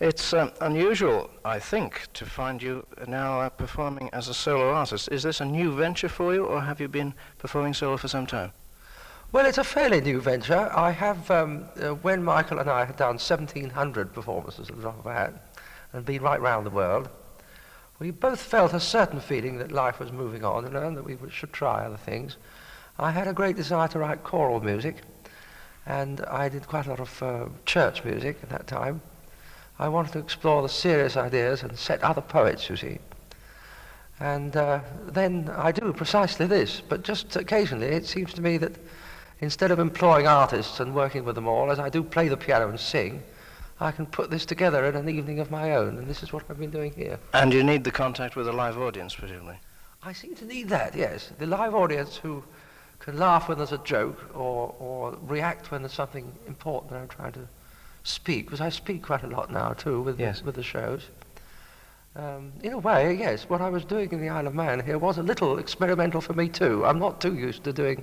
It's 0.00 0.32
um, 0.32 0.52
unusual, 0.60 1.30
I 1.44 1.58
think, 1.58 2.08
to 2.14 2.26
find 2.26 2.62
you 2.62 2.86
now 3.06 3.40
uh, 3.40 3.48
performing 3.48 4.10
as 4.12 4.28
a 4.28 4.34
solo 4.34 4.70
artist. 4.72 5.08
Is 5.10 5.22
this 5.22 5.40
a 5.40 5.44
new 5.44 5.72
venture 5.72 6.08
for 6.08 6.34
you, 6.34 6.44
or 6.44 6.60
have 6.60 6.80
you 6.80 6.88
been 6.88 7.14
performing 7.38 7.74
solo 7.74 7.96
for 7.96 8.08
some 8.08 8.26
time? 8.26 8.52
Well, 9.32 9.46
it's 9.46 9.58
a 9.58 9.64
fairly 9.64 10.00
new 10.00 10.20
venture. 10.20 10.70
I 10.72 10.90
have, 10.92 11.30
um, 11.30 11.64
uh, 11.80 11.90
when 11.94 12.22
Michael 12.22 12.60
and 12.60 12.70
I 12.70 12.84
had 12.84 12.96
done 12.96 13.16
1,700 13.16 14.12
performances 14.12 14.68
at 14.68 14.76
the 14.76 14.82
drop 14.82 14.98
of 14.98 15.06
a 15.06 15.12
hat 15.12 15.56
and 15.92 16.04
been 16.04 16.22
right 16.22 16.40
round 16.40 16.66
the 16.66 16.70
world, 16.70 17.08
we 17.98 18.10
both 18.10 18.40
felt 18.40 18.72
a 18.72 18.80
certain 18.80 19.20
feeling 19.20 19.58
that 19.58 19.72
life 19.72 19.98
was 19.98 20.12
moving 20.12 20.44
on 20.44 20.64
and 20.64 20.96
that 20.96 21.04
we 21.04 21.16
should 21.30 21.52
try 21.52 21.84
other 21.84 21.96
things. 21.96 22.36
I 22.98 23.10
had 23.10 23.26
a 23.26 23.32
great 23.32 23.56
desire 23.56 23.88
to 23.88 23.98
write 23.98 24.22
choral 24.22 24.60
music, 24.60 24.96
and 25.84 26.20
I 26.26 26.48
did 26.48 26.66
quite 26.68 26.86
a 26.86 26.90
lot 26.90 27.00
of 27.00 27.22
uh, 27.22 27.46
church 27.66 28.04
music 28.04 28.38
at 28.42 28.50
that 28.50 28.68
time. 28.68 29.00
I 29.78 29.88
wanted 29.88 30.12
to 30.12 30.20
explore 30.20 30.62
the 30.62 30.68
serious 30.68 31.16
ideas 31.16 31.64
and 31.64 31.76
set 31.76 32.02
other 32.04 32.20
poets, 32.20 32.70
you 32.70 32.76
see. 32.76 32.98
And 34.20 34.56
uh, 34.56 34.80
then 35.06 35.50
I 35.56 35.72
do 35.72 35.92
precisely 35.92 36.46
this, 36.46 36.80
but 36.88 37.02
just 37.02 37.34
occasionally 37.34 37.88
it 37.88 38.06
seems 38.06 38.32
to 38.34 38.42
me 38.42 38.58
that 38.58 38.76
instead 39.40 39.72
of 39.72 39.80
employing 39.80 40.28
artists 40.28 40.78
and 40.78 40.94
working 40.94 41.24
with 41.24 41.34
them 41.34 41.48
all, 41.48 41.72
as 41.72 41.80
I 41.80 41.88
do 41.88 42.04
play 42.04 42.28
the 42.28 42.36
piano 42.36 42.68
and 42.68 42.78
sing, 42.78 43.24
I 43.80 43.90
can 43.90 44.06
put 44.06 44.30
this 44.30 44.46
together 44.46 44.86
in 44.86 44.94
an 44.94 45.08
evening 45.08 45.40
of 45.40 45.50
my 45.50 45.74
own, 45.74 45.98
and 45.98 46.06
this 46.06 46.22
is 46.22 46.32
what 46.32 46.44
I've 46.48 46.60
been 46.60 46.70
doing 46.70 46.92
here. 46.92 47.18
And 47.32 47.52
you 47.52 47.64
need 47.64 47.82
the 47.82 47.90
contact 47.90 48.36
with 48.36 48.46
a 48.46 48.52
live 48.52 48.78
audience, 48.78 49.16
presumably? 49.16 49.56
I 50.04 50.12
seem 50.12 50.36
to 50.36 50.44
need 50.44 50.68
that, 50.68 50.94
yes. 50.94 51.32
The 51.40 51.46
live 51.46 51.74
audience 51.74 52.16
who 52.16 52.44
can 53.04 53.18
laugh 53.18 53.48
when 53.48 53.58
there's 53.58 53.72
a 53.72 53.78
joke 53.78 54.18
or, 54.34 54.74
or 54.78 55.18
react 55.26 55.70
when 55.70 55.82
there's 55.82 55.92
something 55.92 56.32
important 56.46 56.90
that 56.90 57.00
I'm 57.00 57.08
trying 57.08 57.32
to 57.32 57.46
speak, 58.02 58.46
because 58.46 58.62
I 58.62 58.70
speak 58.70 59.02
quite 59.02 59.22
a 59.22 59.26
lot 59.26 59.52
now 59.52 59.74
too 59.74 60.00
with, 60.00 60.18
yes. 60.18 60.38
the, 60.40 60.46
with 60.46 60.54
the 60.54 60.62
shows. 60.62 61.02
Um, 62.16 62.52
in 62.62 62.72
a 62.72 62.78
way, 62.78 63.14
yes, 63.14 63.44
what 63.50 63.60
I 63.60 63.68
was 63.68 63.84
doing 63.84 64.10
in 64.12 64.22
the 64.22 64.30
Isle 64.30 64.46
of 64.46 64.54
Man 64.54 64.80
here 64.80 64.96
was 64.96 65.18
a 65.18 65.22
little 65.22 65.58
experimental 65.58 66.22
for 66.22 66.32
me 66.32 66.48
too. 66.48 66.82
I'm 66.86 66.98
not 66.98 67.20
too 67.20 67.34
used 67.34 67.64
to 67.64 67.74
doing 67.74 68.02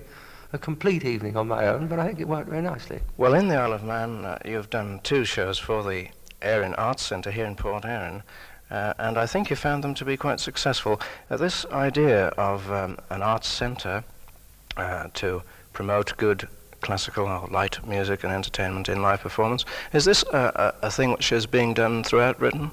a 0.53 0.59
complete 0.59 1.03
evening 1.03 1.35
on 1.35 1.47
my 1.47 1.65
own, 1.67 1.87
but 1.87 1.97
I 1.97 2.05
think 2.05 2.19
it 2.19 2.27
worked 2.27 2.49
very 2.49 2.61
nicely. 2.61 2.99
Well, 3.17 3.33
in 3.33 3.47
the 3.47 3.55
Isle 3.55 3.73
of 3.73 3.83
Man, 3.83 4.25
uh, 4.25 4.37
you've 4.45 4.69
done 4.69 4.99
two 5.01 5.25
shows 5.25 5.57
for 5.57 5.81
the 5.81 6.09
Erin 6.43 6.75
Arts 6.75 7.03
Centre 7.03 7.31
here 7.31 7.45
in 7.45 7.55
Port 7.55 7.85
Erin. 7.85 8.21
Uh, 8.69 8.93
and 8.99 9.17
I 9.17 9.25
think 9.25 9.49
you 9.49 9.55
found 9.55 9.83
them 9.83 9.95
to 9.95 10.05
be 10.05 10.15
quite 10.15 10.39
successful. 10.39 11.01
Uh, 11.29 11.37
this 11.37 11.65
idea 11.71 12.27
of 12.37 12.71
um, 12.71 12.99
an 13.09 13.21
arts 13.21 13.47
centre 13.47 14.03
uh, 14.81 15.07
to 15.13 15.43
promote 15.73 16.15
good 16.17 16.47
classical 16.81 17.25
or 17.27 17.47
light 17.51 17.85
music 17.87 18.23
and 18.23 18.33
entertainment 18.33 18.89
in 18.89 19.01
live 19.01 19.21
performance. 19.21 19.65
Is 19.93 20.05
this 20.05 20.23
a, 20.33 20.73
a, 20.81 20.87
a, 20.87 20.91
thing 20.91 21.11
which 21.11 21.31
is 21.31 21.45
being 21.45 21.73
done 21.73 22.03
throughout 22.03 22.39
Britain? 22.39 22.71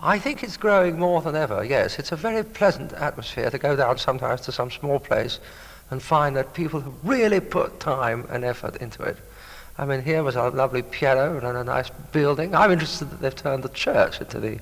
I 0.00 0.18
think 0.18 0.42
it's 0.42 0.56
growing 0.56 0.98
more 0.98 1.22
than 1.22 1.36
ever, 1.36 1.64
yes. 1.64 1.98
It's 2.00 2.10
a 2.10 2.16
very 2.16 2.42
pleasant 2.42 2.92
atmosphere 2.94 3.50
to 3.50 3.58
go 3.58 3.76
down 3.76 3.98
sometimes 3.98 4.40
to 4.42 4.52
some 4.52 4.70
small 4.70 4.98
place 4.98 5.38
and 5.90 6.02
find 6.02 6.34
that 6.36 6.54
people 6.54 6.80
have 6.80 6.92
really 7.04 7.38
put 7.38 7.78
time 7.78 8.26
and 8.30 8.44
effort 8.44 8.76
into 8.76 9.02
it. 9.04 9.16
I 9.78 9.84
mean, 9.84 10.02
here 10.02 10.22
was 10.22 10.36
a 10.36 10.48
lovely 10.48 10.82
piano 10.82 11.38
and 11.38 11.56
a 11.56 11.64
nice 11.64 11.90
building. 12.10 12.54
I'm 12.54 12.72
interested 12.72 13.10
that 13.10 13.20
they've 13.20 13.34
turned 13.34 13.62
the 13.62 13.68
church 13.68 14.20
into 14.20 14.40
the 14.40 14.58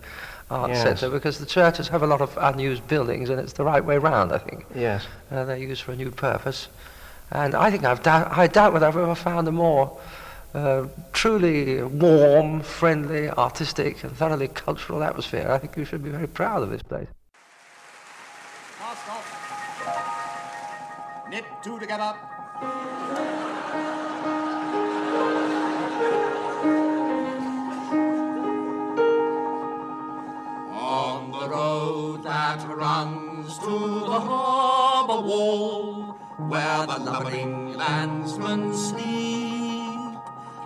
art 0.51 0.71
yes. 0.71 0.83
centre 0.83 1.09
because 1.09 1.39
the 1.39 1.47
churches 1.47 1.89
have 1.89 2.03
a 2.03 2.07
lot 2.07 2.21
of 2.21 2.37
unused 2.41 2.87
buildings 2.89 3.31
and 3.31 3.41
it's 3.41 3.53
the 3.53 3.65
right 3.65 3.85
way 3.85 3.99
round, 3.99 4.33
I 4.33 4.39
think. 4.39 4.67
Yes. 4.75 5.07
Uh, 5.31 5.45
they're 5.45 5.57
used 5.57 5.83
for 5.83 5.93
a 5.93 5.97
new 5.97 6.11
purpose. 6.11 6.69
And 7.31 7.55
I 7.55 7.71
think 7.71 7.85
I've 7.85 8.03
doubt, 8.03 8.37
I 8.37 8.49
doubt 8.49 8.73
whether 8.73 8.87
I've 8.87 8.97
ever 8.97 9.15
found 9.15 9.47
a 9.47 9.53
more 9.53 9.99
uh, 10.53 10.87
truly 11.13 11.83
warm, 11.83 12.61
friendly, 12.61 13.31
artistic, 13.31 14.03
and 14.03 14.17
thoroughly 14.17 14.49
cultural 14.49 15.05
atmosphere. 15.05 15.49
I 15.49 15.59
think 15.59 15.77
you 15.77 15.85
should 15.85 16.03
be 16.03 16.11
very 16.11 16.27
proud 16.27 16.63
of 16.63 16.71
this 16.71 16.83
place. 16.83 17.07
Stop. 19.05 19.25
Knit 21.31 21.45
two 21.63 21.79
together. 21.79 22.17
Road 31.49 32.23
that 32.25 32.67
runs 32.69 33.59
to 33.59 34.01
the 34.01 34.21
harbour 34.21 35.27
wall, 35.27 36.17
where 36.49 36.87
the 36.87 36.99
loving 36.99 37.75
landsmen 37.75 38.75
sleep, 38.75 40.19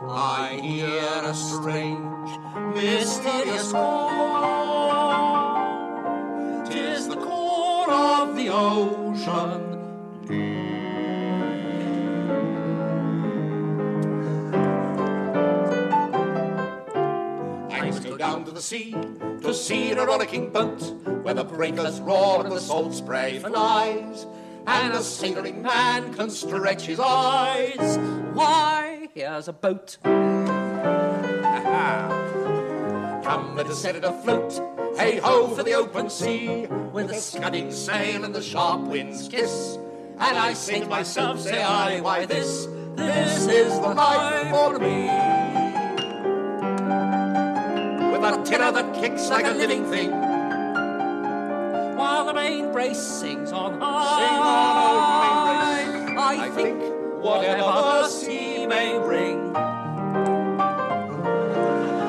I 0.09 0.59
hear 0.63 1.23
a 1.23 1.35
strange, 1.35 2.31
mysterious 2.75 3.73
call. 3.73 4.15
Tis 6.67 7.09
the 7.09 7.17
call 7.17 7.91
of 7.91 8.37
the 8.37 8.49
ocean 8.49 9.75
to 18.45 18.51
the 18.51 18.61
sea 18.61 18.93
to 19.43 19.55
see 19.55 19.93
a 19.93 20.05
rollicking 20.05 20.51
boat 20.51 20.81
where 21.23 21.35
the 21.35 21.45
breakers 21.45 22.01
roar 22.01 22.45
and 22.45 22.53
the 22.53 22.61
salt 22.61 22.95
spray 22.95 23.39
flies. 23.39 24.27
And 24.67 24.95
a 24.95 25.03
sailoring 25.03 25.63
man 25.63 26.15
can 26.15 26.31
stretch 26.31 26.87
his 26.87 26.99
eyes. 26.99 27.99
Why, 28.33 29.09
here's 29.15 29.49
a 29.49 29.53
boat. 29.53 29.99
Come, 33.25 33.57
let 33.57 33.67
us 33.67 33.81
set 33.81 33.97
it 33.97 34.05
afloat. 34.05 34.61
Hey 34.97 35.19
ho 35.19 35.49
for 35.49 35.63
the 35.63 35.75
open 35.75 36.09
sea, 36.09 36.67
with 36.93 37.11
a 37.11 37.21
scudding 37.21 37.73
sail 37.73 38.25
and 38.25 38.35
the 38.35 38.43
sharp 38.43 38.83
winds 38.83 39.29
kiss. 39.29 39.77
And 40.19 40.39
I 40.39 40.55
say 40.55 40.81
to 40.81 40.87
myself, 40.87 41.41
say 41.41 41.63
I, 41.63 42.01
why 42.01 42.25
this, 42.27 42.67
this 42.95 43.47
is 43.47 43.79
the 43.81 43.89
life 43.89 44.51
for 44.51 44.79
me 44.79 45.34
tiller 48.45 48.71
that 48.73 48.95
kicks 48.95 49.31
like 49.31 49.47
a 49.47 49.53
living 49.53 49.85
thing. 49.91 50.11
While 51.97 52.27
the 52.27 52.35
main 52.35 52.73
brace 52.73 53.01
sings 53.01 53.53
on 53.53 53.81
high, 53.81 54.19
Sing 54.19 54.39
on, 54.41 54.97
oh, 55.01 56.05
main 56.05 56.15
brace. 56.15 56.19
I, 56.19 56.47
I 56.47 56.51
think 56.51 56.79
whatever 57.23 57.63
the 57.63 58.09
sea 58.09 58.67
may 58.67 58.99
bring. 58.99 59.53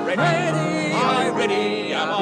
Ready, 0.06 0.22
ready 0.22 0.94
I, 0.94 1.30
ready 1.30 1.94
am 1.94 2.10
I. 2.10 2.16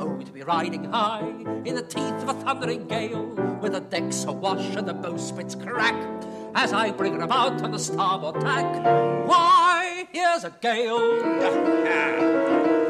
Oh, 0.00 0.18
to 0.24 0.32
be 0.32 0.42
riding 0.42 0.84
high 0.84 1.26
in 1.64 1.74
the 1.74 1.82
teeth 1.82 2.22
of 2.22 2.28
a 2.28 2.34
thundering 2.44 2.86
gale, 2.86 3.26
with 3.60 3.72
the 3.72 3.80
decks 3.80 4.24
awash 4.24 4.76
and 4.76 4.86
the 4.86 4.94
bowsprits 4.94 5.56
crack 5.66 5.96
as 6.54 6.72
I 6.72 6.90
bring 6.90 7.14
her 7.14 7.22
about 7.22 7.60
on 7.62 7.72
the 7.72 7.78
starboard 7.78 8.40
tack. 8.40 8.64
Why, 9.26 9.85
here's 10.12 10.44
a 10.44 10.50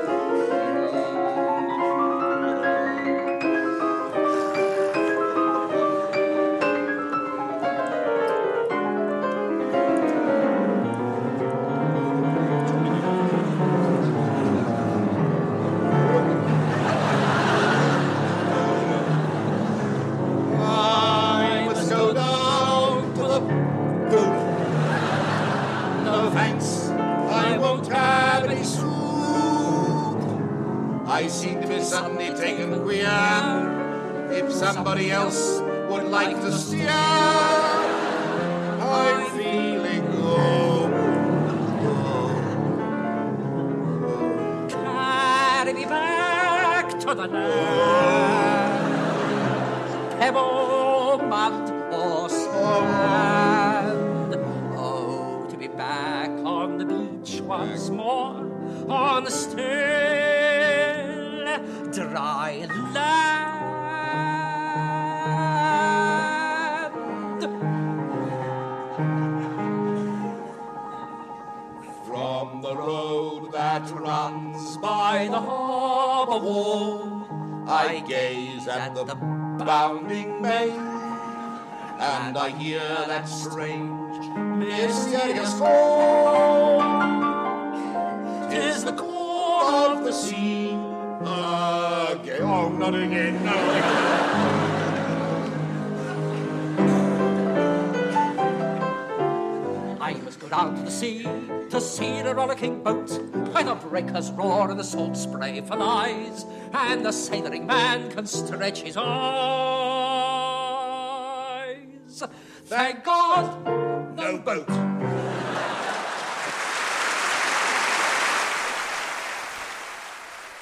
the 79.07 79.14
bounding 79.14 80.42
main, 80.42 80.72
and 82.00 82.36
I 82.36 82.50
hear 82.50 82.80
that 82.80 83.28
strange, 83.28 84.26
mysterious 84.36 85.54
call. 85.54 86.80
Tis 88.50 88.84
the 88.84 88.92
call 88.92 89.62
of 89.68 90.04
the 90.04 90.12
sea. 90.12 90.72
Ah, 91.24 92.12
again, 92.12 92.42
oh, 92.42 92.68
not 92.68 92.94
again, 92.94 93.44
no. 93.44 94.26
Go 100.47 100.57
down 100.57 100.74
to 100.76 100.82
the 100.82 100.90
sea 100.90 101.22
to 101.70 101.80
see 101.80 102.20
the 102.22 102.34
rollicking 102.34 102.82
boat, 102.82 103.11
where 103.53 103.64
the 103.64 103.74
breakers 103.74 104.30
roar 104.32 104.70
and 104.70 104.78
the 104.78 104.84
salt 104.84 105.16
spray 105.16 105.61
flies, 105.61 106.44
and 106.72 107.05
the 107.05 107.12
sailoring 107.12 107.66
man 107.66 108.11
can 108.11 108.26
stretch 108.26 108.80
his 108.82 108.97
eyes. 108.97 109.07
Thank 112.64 113.05
God, 113.05 113.66
No 114.16 114.38
boat. 114.38 114.66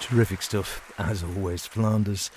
Terrific 0.00 0.42
stuff, 0.42 0.82
as 0.98 1.22
always. 1.22 1.66
Flanders 1.66 2.30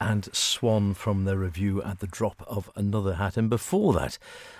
and 0.00 0.34
Swann 0.34 0.94
from 0.94 1.24
their 1.24 1.36
review 1.36 1.82
at 1.82 1.98
the 1.98 2.06
drop 2.06 2.42
of 2.46 2.70
another 2.74 3.14
hat. 3.14 3.36
And 3.36 3.50
before 3.50 3.92
that, 3.94 4.18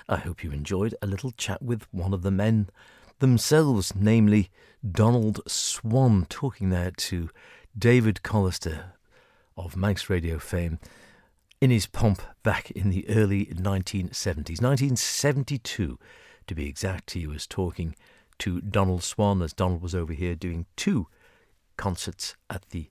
I 0.08 0.16
hope 0.16 0.44
you 0.44 0.52
enjoyed 0.52 0.94
a 1.00 1.06
little 1.06 1.30
chat 1.32 1.62
with 1.62 1.86
one 1.92 2.12
of 2.12 2.22
the 2.22 2.30
men 2.30 2.68
themselves, 3.20 3.94
namely 3.94 4.50
Donald 4.88 5.40
Swann, 5.46 6.26
talking 6.28 6.70
there 6.70 6.90
to 6.90 7.30
David 7.76 8.20
Collister 8.22 8.92
of 9.56 9.76
Manx 9.76 10.10
Radio 10.10 10.38
fame 10.38 10.78
in 11.60 11.70
his 11.70 11.86
pomp 11.86 12.22
back 12.42 12.70
in 12.72 12.90
the 12.90 13.08
early 13.08 13.46
1970s. 13.46 14.62
1972, 14.62 15.98
to 16.46 16.54
be 16.54 16.66
exact, 16.66 17.12
he 17.12 17.26
was 17.26 17.46
talking 17.46 17.94
to 18.38 18.60
Donald 18.60 19.02
Swann 19.02 19.42
as 19.42 19.52
Donald 19.52 19.82
was 19.82 19.94
over 19.94 20.12
here 20.12 20.34
doing 20.34 20.66
two 20.76 21.06
concerts 21.76 22.36
at 22.48 22.68
the 22.70 22.90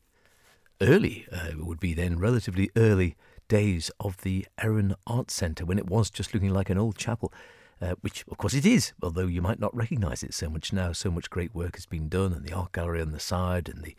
early, 0.81 1.27
uh, 1.31 1.47
it 1.51 1.65
would 1.65 1.79
be 1.79 1.93
then 1.93 2.19
relatively 2.19 2.69
early 2.75 3.15
days 3.47 3.91
of 3.99 4.17
the 4.17 4.45
Erin 4.61 4.95
Arts 5.07 5.33
Centre 5.33 5.65
when 5.65 5.79
it 5.79 5.87
was 5.87 6.09
just 6.09 6.33
looking 6.33 6.53
like 6.53 6.69
an 6.69 6.77
old 6.77 6.97
chapel. 6.97 7.33
Uh, 7.81 7.95
which, 8.01 8.25
of 8.29 8.37
course, 8.37 8.53
it 8.53 8.65
is, 8.65 8.91
although 9.01 9.25
you 9.25 9.41
might 9.41 9.59
not 9.59 9.73
recognise 9.73 10.21
it 10.21 10.33
so 10.33 10.49
much 10.49 10.73
now. 10.73 10.91
So 10.91 11.09
much 11.09 11.29
great 11.29 11.55
work 11.55 11.75
has 11.77 11.85
been 11.85 12.09
done, 12.09 12.33
and 12.33 12.45
the 12.45 12.51
art 12.51 12.73
gallery 12.73 13.01
on 13.01 13.11
the 13.11 13.21
side, 13.21 13.69
and 13.69 13.81
the 13.81 13.95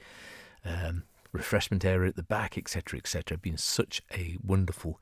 um, 0.66 1.04
refreshment 1.32 1.82
area 1.82 2.10
at 2.10 2.16
the 2.16 2.22
back, 2.22 2.58
etc., 2.58 2.98
etc. 2.98 3.38
Been 3.38 3.56
such 3.56 4.02
a 4.12 4.36
wonderful 4.44 5.00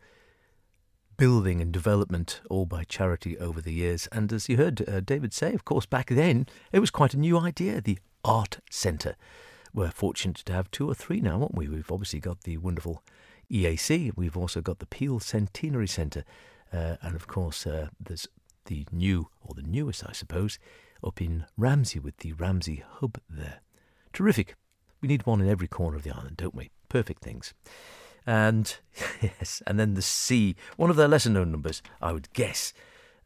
building 1.17 1.61
and 1.61 1.73
development, 1.73 2.41
all 2.49 2.67
by 2.67 2.85
charity 2.85 3.37
over 3.39 3.61
the 3.61 3.73
years. 3.73 4.07
And 4.13 4.33
as 4.33 4.49
you 4.49 4.57
heard 4.57 4.89
uh, 4.89 5.01
David 5.01 5.35
say, 5.35 5.53
of 5.53 5.65
course, 5.65 5.85
back 5.85 6.09
then 6.09 6.47
it 6.73 6.79
was 6.79 6.91
quite 6.91 7.13
a 7.13 7.19
new 7.19 7.39
idea, 7.39 7.81
the 7.81 7.99
Art 8.25 8.59
Centre. 8.71 9.17
We're 9.73 9.91
fortunate 9.91 10.37
to 10.37 10.53
have 10.53 10.71
two 10.71 10.89
or 10.89 10.95
three 10.95 11.21
now, 11.21 11.41
aren't 11.41 11.55
we? 11.55 11.69
We've 11.69 11.91
obviously 11.91 12.21
got 12.21 12.43
the 12.43 12.57
wonderful 12.57 13.03
EAC, 13.51 14.13
we've 14.17 14.37
also 14.37 14.61
got 14.61 14.79
the 14.79 14.87
Peel 14.87 15.21
Centenary 15.21 15.89
Centre, 15.89 16.25
uh, 16.73 16.97
and 17.01 17.15
of 17.15 17.27
course, 17.27 17.67
uh, 17.67 17.89
there's 17.99 18.29
the 18.67 18.87
new, 18.93 19.29
or 19.41 19.55
the 19.55 19.63
newest, 19.63 20.05
I 20.07 20.13
suppose, 20.13 20.59
up 21.03 21.23
in 21.23 21.47
Ramsey 21.57 21.99
with 21.99 22.19
the 22.19 22.33
Ramsey 22.35 22.85
Hub 22.87 23.19
there. 23.29 23.61
Terrific. 24.13 24.55
We 25.01 25.09
need 25.09 25.27
one 25.27 25.41
in 25.41 25.49
every 25.49 25.69
corner 25.69 25.97
of 25.97 26.03
the 26.03 26.11
island, 26.11 26.37
don't 26.37 26.55
we? 26.55 26.71
Perfect 26.89 27.23
things. 27.23 27.55
And 28.27 28.77
yes, 29.23 29.63
and 29.67 29.79
then 29.81 29.95
the 29.95 30.03
C, 30.03 30.57
one 30.77 30.91
of 30.91 30.97
their 30.97 31.09
lesser 31.09 31.31
known 31.31 31.51
numbers, 31.51 31.83
I 32.03 32.13
would 32.13 32.33
guess, 32.35 32.75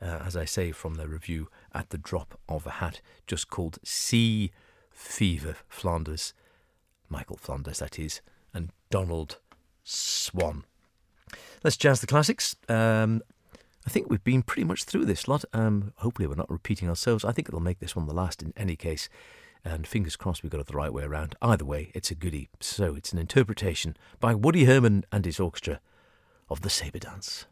uh, 0.01 0.20
as 0.24 0.36
I 0.36 0.45
say 0.45 0.70
from 0.70 0.95
their 0.95 1.09
review 1.09 1.49
at 1.74 1.90
the 1.90 1.99
drop 1.99 2.38
of 2.49 2.66
a 2.66 2.70
hat, 2.70 3.01
just 3.26 3.49
called 3.49 3.78
Sea 3.82 4.53
Fever 5.03 5.57
Flanders. 5.68 6.32
Michael 7.09 7.36
Flanders, 7.36 7.80
that 7.80 7.98
is, 7.98 8.22
and 8.55 8.70
Donald 8.88 9.38
Swann. 9.84 10.64
Let's 11.62 11.76
jazz 11.76 12.00
the 12.00 12.07
classics. 12.07 12.57
Um, 12.68 13.20
I 13.86 13.90
think 13.90 14.09
we've 14.09 14.24
been 14.24 14.42
pretty 14.42 14.64
much 14.64 14.84
through 14.84 15.05
this 15.05 15.28
lot. 15.28 15.44
Um, 15.53 15.92
hopefully, 15.96 16.26
we're 16.28 16.36
not 16.36 16.50
repeating 16.50 16.88
ourselves. 16.88 17.24
I 17.24 17.32
think 17.32 17.48
it'll 17.48 17.61
make 17.61 17.80
this 17.80 17.94
one 17.94 18.07
the 18.07 18.14
last 18.14 18.42
in 18.42 18.55
any 18.57 18.76
case. 18.76 19.09
And 19.64 19.86
fingers 19.86 20.16
crossed 20.16 20.42
we 20.42 20.48
got 20.48 20.61
it 20.61 20.66
the 20.66 20.76
right 20.76 20.92
way 20.92 21.05
around. 21.05 21.36
Either 21.42 21.64
way, 21.64 21.90
it's 21.94 22.11
a 22.11 22.14
goodie. 22.14 22.48
So 22.61 22.94
it's 22.94 23.12
an 23.12 23.18
interpretation 23.18 23.96
by 24.18 24.34
Woody 24.34 24.64
Herman 24.64 25.05
and 25.12 25.24
his 25.24 25.38
orchestra 25.38 25.80
of 26.48 26.62
the 26.62 26.70
Sabre 26.70 27.00
Dance. 27.00 27.46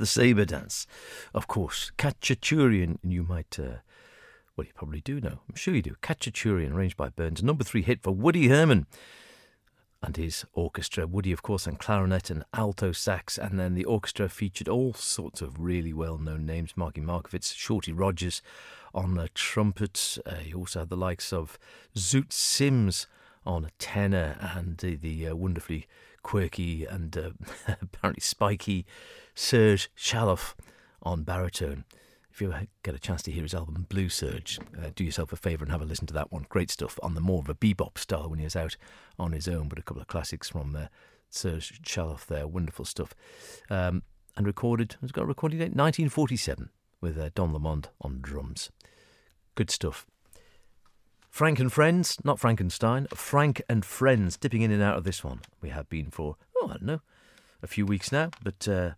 The 0.00 0.06
sabre 0.06 0.44
dance. 0.44 0.86
Of 1.32 1.46
course, 1.46 1.92
Khachaturian, 1.96 2.98
you 3.04 3.22
might, 3.22 3.58
uh, 3.58 3.78
well, 4.56 4.66
you 4.66 4.72
probably 4.74 5.00
do 5.00 5.20
know. 5.20 5.40
I'm 5.48 5.54
sure 5.54 5.74
you 5.74 5.82
do. 5.82 5.96
Khachaturian, 6.02 6.72
arranged 6.72 6.96
by 6.96 7.10
Burns. 7.10 7.42
Number 7.42 7.62
three 7.62 7.82
hit 7.82 8.02
for 8.02 8.10
Woody 8.10 8.48
Herman 8.48 8.86
and 10.02 10.16
his 10.16 10.44
orchestra. 10.54 11.06
Woody, 11.06 11.32
of 11.32 11.42
course, 11.42 11.68
on 11.68 11.76
clarinet 11.76 12.30
and 12.30 12.44
alto 12.54 12.92
sax, 12.92 13.38
and 13.38 13.60
then 13.60 13.74
the 13.74 13.84
orchestra 13.84 14.28
featured 14.28 14.68
all 14.68 14.94
sorts 14.94 15.42
of 15.42 15.60
really 15.60 15.92
well 15.92 16.18
known 16.18 16.46
names 16.46 16.72
Marky 16.76 17.00
Markowitz, 17.00 17.52
Shorty 17.52 17.92
Rogers 17.92 18.42
on 18.94 19.14
the 19.14 19.28
trumpet. 19.28 20.18
Uh, 20.24 20.36
he 20.36 20.54
also 20.54 20.80
had 20.80 20.88
the 20.88 20.96
likes 20.96 21.32
of 21.32 21.58
Zoot 21.94 22.32
Sims 22.32 23.06
on 23.46 23.70
tenor 23.78 24.36
and 24.40 24.78
the, 24.78 24.96
the 24.96 25.28
uh, 25.28 25.34
wonderfully 25.34 25.86
quirky 26.22 26.84
and 26.84 27.16
uh, 27.16 27.30
apparently 27.82 28.20
spiky 28.20 28.86
Serge 29.34 29.90
Chaloff 29.96 30.54
on 31.02 31.22
baritone. 31.22 31.84
If 32.30 32.40
you 32.40 32.54
get 32.82 32.94
a 32.94 32.98
chance 32.98 33.22
to 33.22 33.32
hear 33.32 33.42
his 33.42 33.54
album 33.54 33.86
Blue 33.88 34.08
Serge, 34.08 34.58
uh, 34.78 34.90
do 34.94 35.04
yourself 35.04 35.32
a 35.32 35.36
favour 35.36 35.64
and 35.64 35.72
have 35.72 35.82
a 35.82 35.84
listen 35.84 36.06
to 36.06 36.14
that 36.14 36.32
one. 36.32 36.46
Great 36.48 36.70
stuff 36.70 36.98
on 37.02 37.14
the 37.14 37.20
more 37.20 37.40
of 37.40 37.48
a 37.48 37.54
bebop 37.54 37.98
style 37.98 38.30
when 38.30 38.38
he 38.38 38.44
was 38.44 38.56
out 38.56 38.76
on 39.18 39.32
his 39.32 39.48
own, 39.48 39.68
but 39.68 39.78
a 39.78 39.82
couple 39.82 40.00
of 40.00 40.08
classics 40.08 40.48
from 40.48 40.74
uh, 40.76 40.86
Serge 41.28 41.82
Chaloff 41.82 42.26
there. 42.26 42.46
Wonderful 42.46 42.84
stuff. 42.84 43.14
Um, 43.68 44.02
and 44.36 44.46
recorded, 44.46 44.96
it's 45.02 45.12
got 45.12 45.24
a 45.24 45.26
recording 45.26 45.58
date? 45.58 45.74
1947 45.74 46.70
with 47.00 47.18
uh, 47.18 47.30
Don 47.34 47.52
Lamond 47.52 47.88
on 48.00 48.20
drums. 48.20 48.70
Good 49.54 49.70
stuff. 49.70 50.06
Frank 51.28 51.58
and 51.60 51.72
Friends, 51.72 52.18
not 52.24 52.40
Frankenstein, 52.40 53.06
Frank 53.14 53.62
and 53.68 53.84
Friends, 53.84 54.36
dipping 54.36 54.62
in 54.62 54.72
and 54.72 54.82
out 54.82 54.96
of 54.96 55.04
this 55.04 55.22
one. 55.22 55.40
We 55.60 55.70
have 55.70 55.88
been 55.88 56.10
for, 56.10 56.36
oh, 56.56 56.66
I 56.66 56.72
don't 56.72 56.82
know, 56.82 57.00
a 57.62 57.66
few 57.66 57.86
weeks 57.86 58.10
now, 58.10 58.30
but 58.42 58.66
uh, 58.66 58.90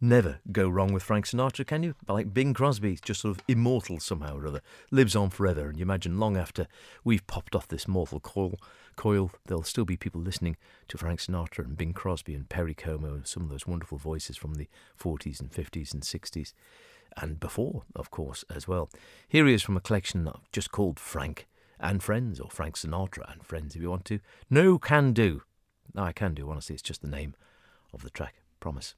never 0.00 0.40
go 0.52 0.68
wrong 0.68 0.92
with 0.92 1.02
Frank 1.02 1.26
Sinatra, 1.26 1.66
can 1.66 1.82
you? 1.82 1.94
Like 2.08 2.34
Bing 2.34 2.54
Crosby, 2.54 2.98
just 3.02 3.20
sort 3.20 3.36
of 3.36 3.44
immortal 3.48 4.00
somehow 4.00 4.36
or 4.36 4.46
other, 4.46 4.60
lives 4.90 5.16
on 5.16 5.30
forever. 5.30 5.68
And 5.68 5.78
you 5.78 5.82
imagine 5.82 6.18
long 6.18 6.36
after 6.36 6.66
we've 7.04 7.26
popped 7.26 7.54
off 7.54 7.68
this 7.68 7.88
mortal 7.88 8.20
coil, 8.20 8.54
coil 8.96 9.30
there'll 9.46 9.62
still 9.62 9.84
be 9.84 9.96
people 9.96 10.20
listening 10.20 10.56
to 10.88 10.98
Frank 10.98 11.20
Sinatra 11.20 11.64
and 11.64 11.76
Bing 11.76 11.92
Crosby 11.92 12.34
and 12.34 12.48
Perry 12.48 12.74
Como 12.74 13.14
and 13.14 13.26
some 13.26 13.42
of 13.42 13.48
those 13.48 13.66
wonderful 13.66 13.98
voices 13.98 14.36
from 14.36 14.54
the 14.54 14.68
40s 15.00 15.40
and 15.40 15.50
50s 15.50 15.92
and 15.94 16.02
60s. 16.02 16.52
And 17.16 17.38
before, 17.38 17.84
of 17.94 18.10
course, 18.10 18.44
as 18.54 18.66
well. 18.66 18.90
Here 19.28 19.46
he 19.46 19.54
is 19.54 19.62
from 19.62 19.76
a 19.76 19.80
collection 19.80 20.28
just 20.52 20.72
called 20.72 20.98
Frank 20.98 21.46
and 21.78 22.02
Friends, 22.02 22.40
or 22.40 22.50
Frank 22.50 22.76
Sinatra 22.76 23.30
and 23.30 23.44
Friends 23.44 23.76
if 23.76 23.82
you 23.82 23.90
want 23.90 24.04
to. 24.06 24.20
No 24.50 24.78
Can 24.78 25.12
Do. 25.12 25.42
No, 25.94 26.02
I 26.02 26.12
can 26.12 26.34
do, 26.34 26.50
honestly, 26.50 26.74
it's 26.74 26.82
just 26.82 27.02
the 27.02 27.08
name 27.08 27.34
of 27.92 28.02
the 28.02 28.10
track. 28.10 28.34
Promise. 28.58 28.94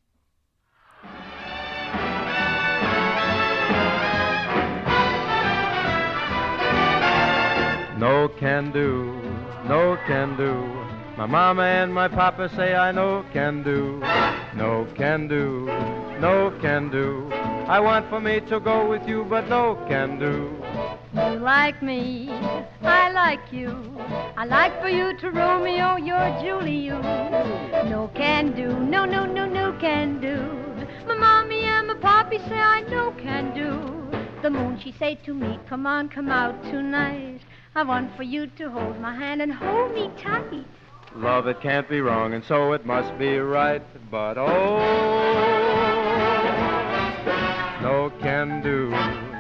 No 7.99 8.29
can 8.29 8.73
do, 8.73 9.21
no 9.67 9.97
can 10.07 10.37
do. 10.37 10.53
My 11.17 11.25
mama 11.25 11.63
and 11.63 11.95
my 11.95 12.09
papa 12.09 12.51
say 12.55 12.75
I 12.75 12.93
no 12.93 13.25
can 13.33 13.63
do, 13.63 14.01
no 14.55 14.87
can 14.95 15.29
do, 15.29 15.65
no 16.21 16.53
can 16.61 16.91
do. 16.91 17.31
I 17.67 17.81
want 17.81 18.09
for 18.11 18.21
me 18.21 18.41
to 18.51 18.61
go 18.61 18.87
with 18.87 19.09
you, 19.09 19.25
but 19.25 19.49
no 19.49 19.77
can 19.89 20.19
do. 20.19 20.66
You 21.15 21.39
like 21.41 21.83
me, 21.83 22.29
I 22.83 23.11
like 23.11 23.53
you. 23.53 23.97
I 24.37 24.45
like 24.45 24.81
for 24.81 24.89
you 24.89 25.17
to 25.19 25.31
Romeo, 25.31 25.97
you're 25.97 26.41
Julie. 26.43 26.89
No 26.89 28.11
can 28.15 28.55
do, 28.55 28.69
no, 28.81 29.05
no, 29.05 29.25
no, 29.25 29.47
no 29.47 29.73
can 29.81 30.21
do. 30.21 30.37
My 31.07 31.15
mommy 31.15 31.63
and 31.63 31.87
my 31.87 31.95
poppy 31.95 32.39
say 32.39 32.59
I 32.59 32.83
no 32.83 33.13
can 33.13 33.55
do. 33.55 34.19
The 34.43 34.51
moon, 34.51 34.79
she 34.83 34.93
say 34.93 35.15
to 35.25 35.33
me, 35.33 35.59
come 35.69 35.87
on, 35.87 36.09
come 36.09 36.29
out 36.29 36.63
tonight. 36.65 37.41
I 37.75 37.83
want 37.83 38.15
for 38.17 38.23
you 38.23 38.47
to 38.59 38.71
hold 38.71 39.01
my 39.01 39.15
hand 39.15 39.41
and 39.43 39.53
hold 39.53 39.95
me 39.95 40.11
tight. 40.19 40.67
Love, 41.15 41.47
it 41.47 41.61
can't 41.63 41.89
be 41.89 42.01
wrong, 42.01 42.35
and 42.35 42.45
so 42.45 42.73
it 42.73 42.85
must 42.85 43.19
be 43.19 43.39
right. 43.39 43.83
But 44.11 44.37
oh, 44.37 44.47
no 47.83 48.13
can 48.21 48.63
do, 48.63 48.91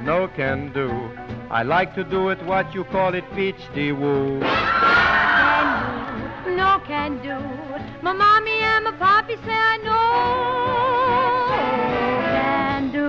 no 0.02 0.28
can 0.34 0.72
do. 0.72 1.10
I 1.48 1.62
like 1.62 1.94
to 1.94 2.02
do 2.02 2.30
it 2.30 2.42
what 2.44 2.74
you 2.74 2.82
call 2.84 3.14
it 3.14 3.22
peach 3.34 3.72
de 3.72 3.92
woo. 3.92 4.40
Can 4.40 6.42
do, 6.44 6.56
no 6.56 6.80
can 6.86 7.22
do. 7.22 7.38
My 8.02 8.12
mommy 8.12 8.50
and 8.50 8.84
my 8.84 8.90
poppy 8.92 9.36
say 9.36 9.52
I 9.52 9.78
know 9.78 9.86
can 12.34 12.92
do. 12.92 13.08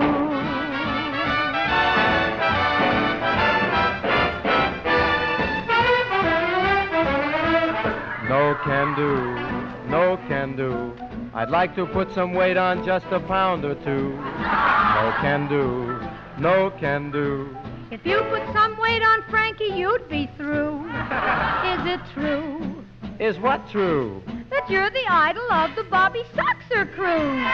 No 8.29 8.55
can 8.63 8.95
do, 8.95 9.35
no 9.89 10.17
can 10.27 10.55
do. 10.55 10.93
I'd 11.33 11.49
like 11.49 11.75
to 11.75 11.85
put 11.87 12.13
some 12.13 12.33
weight 12.33 12.57
on 12.57 12.85
just 12.85 13.07
a 13.11 13.19
pound 13.19 13.65
or 13.65 13.73
two. 13.75 14.15
No 14.15 15.11
can 15.21 15.47
do, 15.47 15.99
no 16.39 16.71
can 16.79 17.11
do. 17.11 17.55
If 17.89 18.05
you 18.05 18.19
put 18.29 18.43
some 18.53 18.77
weight 18.79 19.01
on 19.01 19.23
Frankie, 19.29 19.65
you'd 19.73 20.09
be 20.09 20.29
through. 20.35 20.85
Is 20.87 21.85
it 21.85 22.01
true 22.13 22.83
Is 23.19 23.39
what 23.39 23.61
true? 23.69 24.21
that 24.49 24.69
you're 24.69 24.89
the 24.89 25.05
idol 25.07 25.49
of 25.51 25.75
the 25.75 25.83
Bobby 25.83 26.23
Soxer 26.35 26.85
crew? 26.93 27.45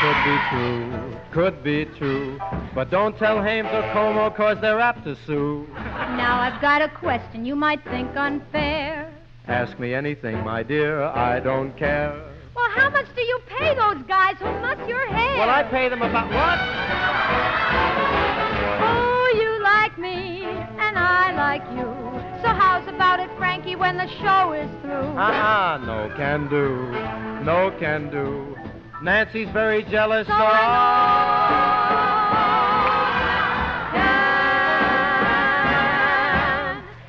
Could 0.00 0.24
be 0.24 0.38
true, 0.50 1.16
could 1.32 1.62
be 1.62 1.84
true. 1.98 2.38
But 2.74 2.90
don't 2.90 3.16
tell 3.18 3.42
Haymes 3.42 3.68
or 3.72 3.82
Como, 3.92 4.30
cause 4.30 4.56
they're 4.60 4.80
apt 4.80 5.04
to 5.04 5.14
sue. 5.26 5.66
Now 5.74 6.40
I've 6.40 6.60
got 6.62 6.80
a 6.82 6.88
question 6.88 7.44
you 7.44 7.54
might 7.56 7.82
think 7.84 8.16
unfair. 8.16 9.12
Ask 9.46 9.78
me 9.78 9.92
anything, 9.94 10.42
my 10.44 10.62
dear, 10.62 11.02
I 11.02 11.40
don't 11.40 11.76
care. 11.76 12.12
Well, 12.56 12.70
how 12.70 12.88
much 12.90 13.06
do 13.14 13.22
you 13.22 13.40
pay 13.46 13.74
those 13.74 14.02
guys 14.06 14.36
who 14.38 14.46
muss 14.46 14.88
your 14.88 15.06
hair? 15.06 15.38
Well, 15.38 15.50
I 15.50 15.62
pay 15.64 15.88
them 15.88 16.00
about 16.02 16.30
what? 16.30 18.19
Like 19.80 19.96
me, 19.98 20.42
and 20.44 20.98
I 20.98 21.32
like 21.32 21.64
you. 21.72 21.86
So 22.42 22.48
how's 22.48 22.86
about 22.86 23.18
it, 23.18 23.30
Frankie, 23.38 23.76
when 23.76 23.96
the 23.96 24.06
show 24.20 24.52
is 24.52 24.68
through? 24.82 25.16
Uh-uh, 25.16 25.78
no 25.86 26.12
can 26.18 26.50
do, 26.50 26.92
no 27.42 27.74
can 27.80 28.10
do. 28.10 28.54
Nancy's 29.02 29.48
very 29.54 29.82
jealous 29.84 30.26
So 30.26 30.34
of... 30.34 30.40
I 30.42 30.50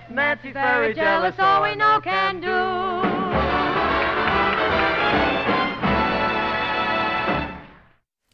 know. 0.07 0.15
Nancy's 0.15 0.53
Very 0.53 0.93
jealous, 0.93 1.35
all 1.39 1.63
we 1.63 1.75
know 1.75 1.99
can 2.01 2.39
do. 2.39 2.90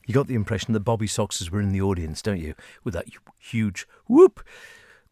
You 0.07 0.13
got 0.13 0.27
the 0.27 0.35
impression 0.35 0.73
that 0.73 0.79
Bobby 0.79 1.05
Soxers 1.05 1.51
were 1.51 1.59
in 1.59 1.73
the 1.73 1.81
audience, 1.81 2.21
don't 2.21 2.39
you? 2.39 2.55
With 2.85 2.93
that 2.93 3.07
huge 3.39 3.85
whoop. 4.07 4.41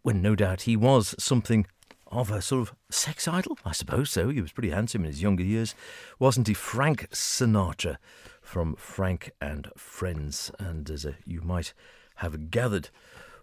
When 0.04 0.22
no 0.22 0.36
doubt 0.36 0.62
he 0.62 0.78
was 0.78 1.14
something 1.20 1.68
of 2.08 2.32
a 2.32 2.42
sort 2.42 2.62
of 2.62 2.76
sex 2.90 3.28
idol, 3.28 3.58
I 3.66 3.74
suppose 3.74 4.10
so. 4.10 4.30
He 4.30 4.40
was 4.40 4.54
pretty 4.54 4.70
handsome 4.70 5.02
in 5.02 5.12
his 5.12 5.22
younger 5.22 5.44
years, 5.44 5.76
wasn't 6.18 6.48
he? 6.48 6.54
Frank 6.54 7.10
Sinatra 7.12 7.98
from 8.42 8.74
Frank 8.78 9.32
and 9.42 9.70
Friends. 9.76 10.50
And 10.60 10.90
as 10.90 11.06
uh, 11.06 11.12
you 11.26 11.42
might 11.42 11.74
have 12.18 12.50
gathered 12.50 12.90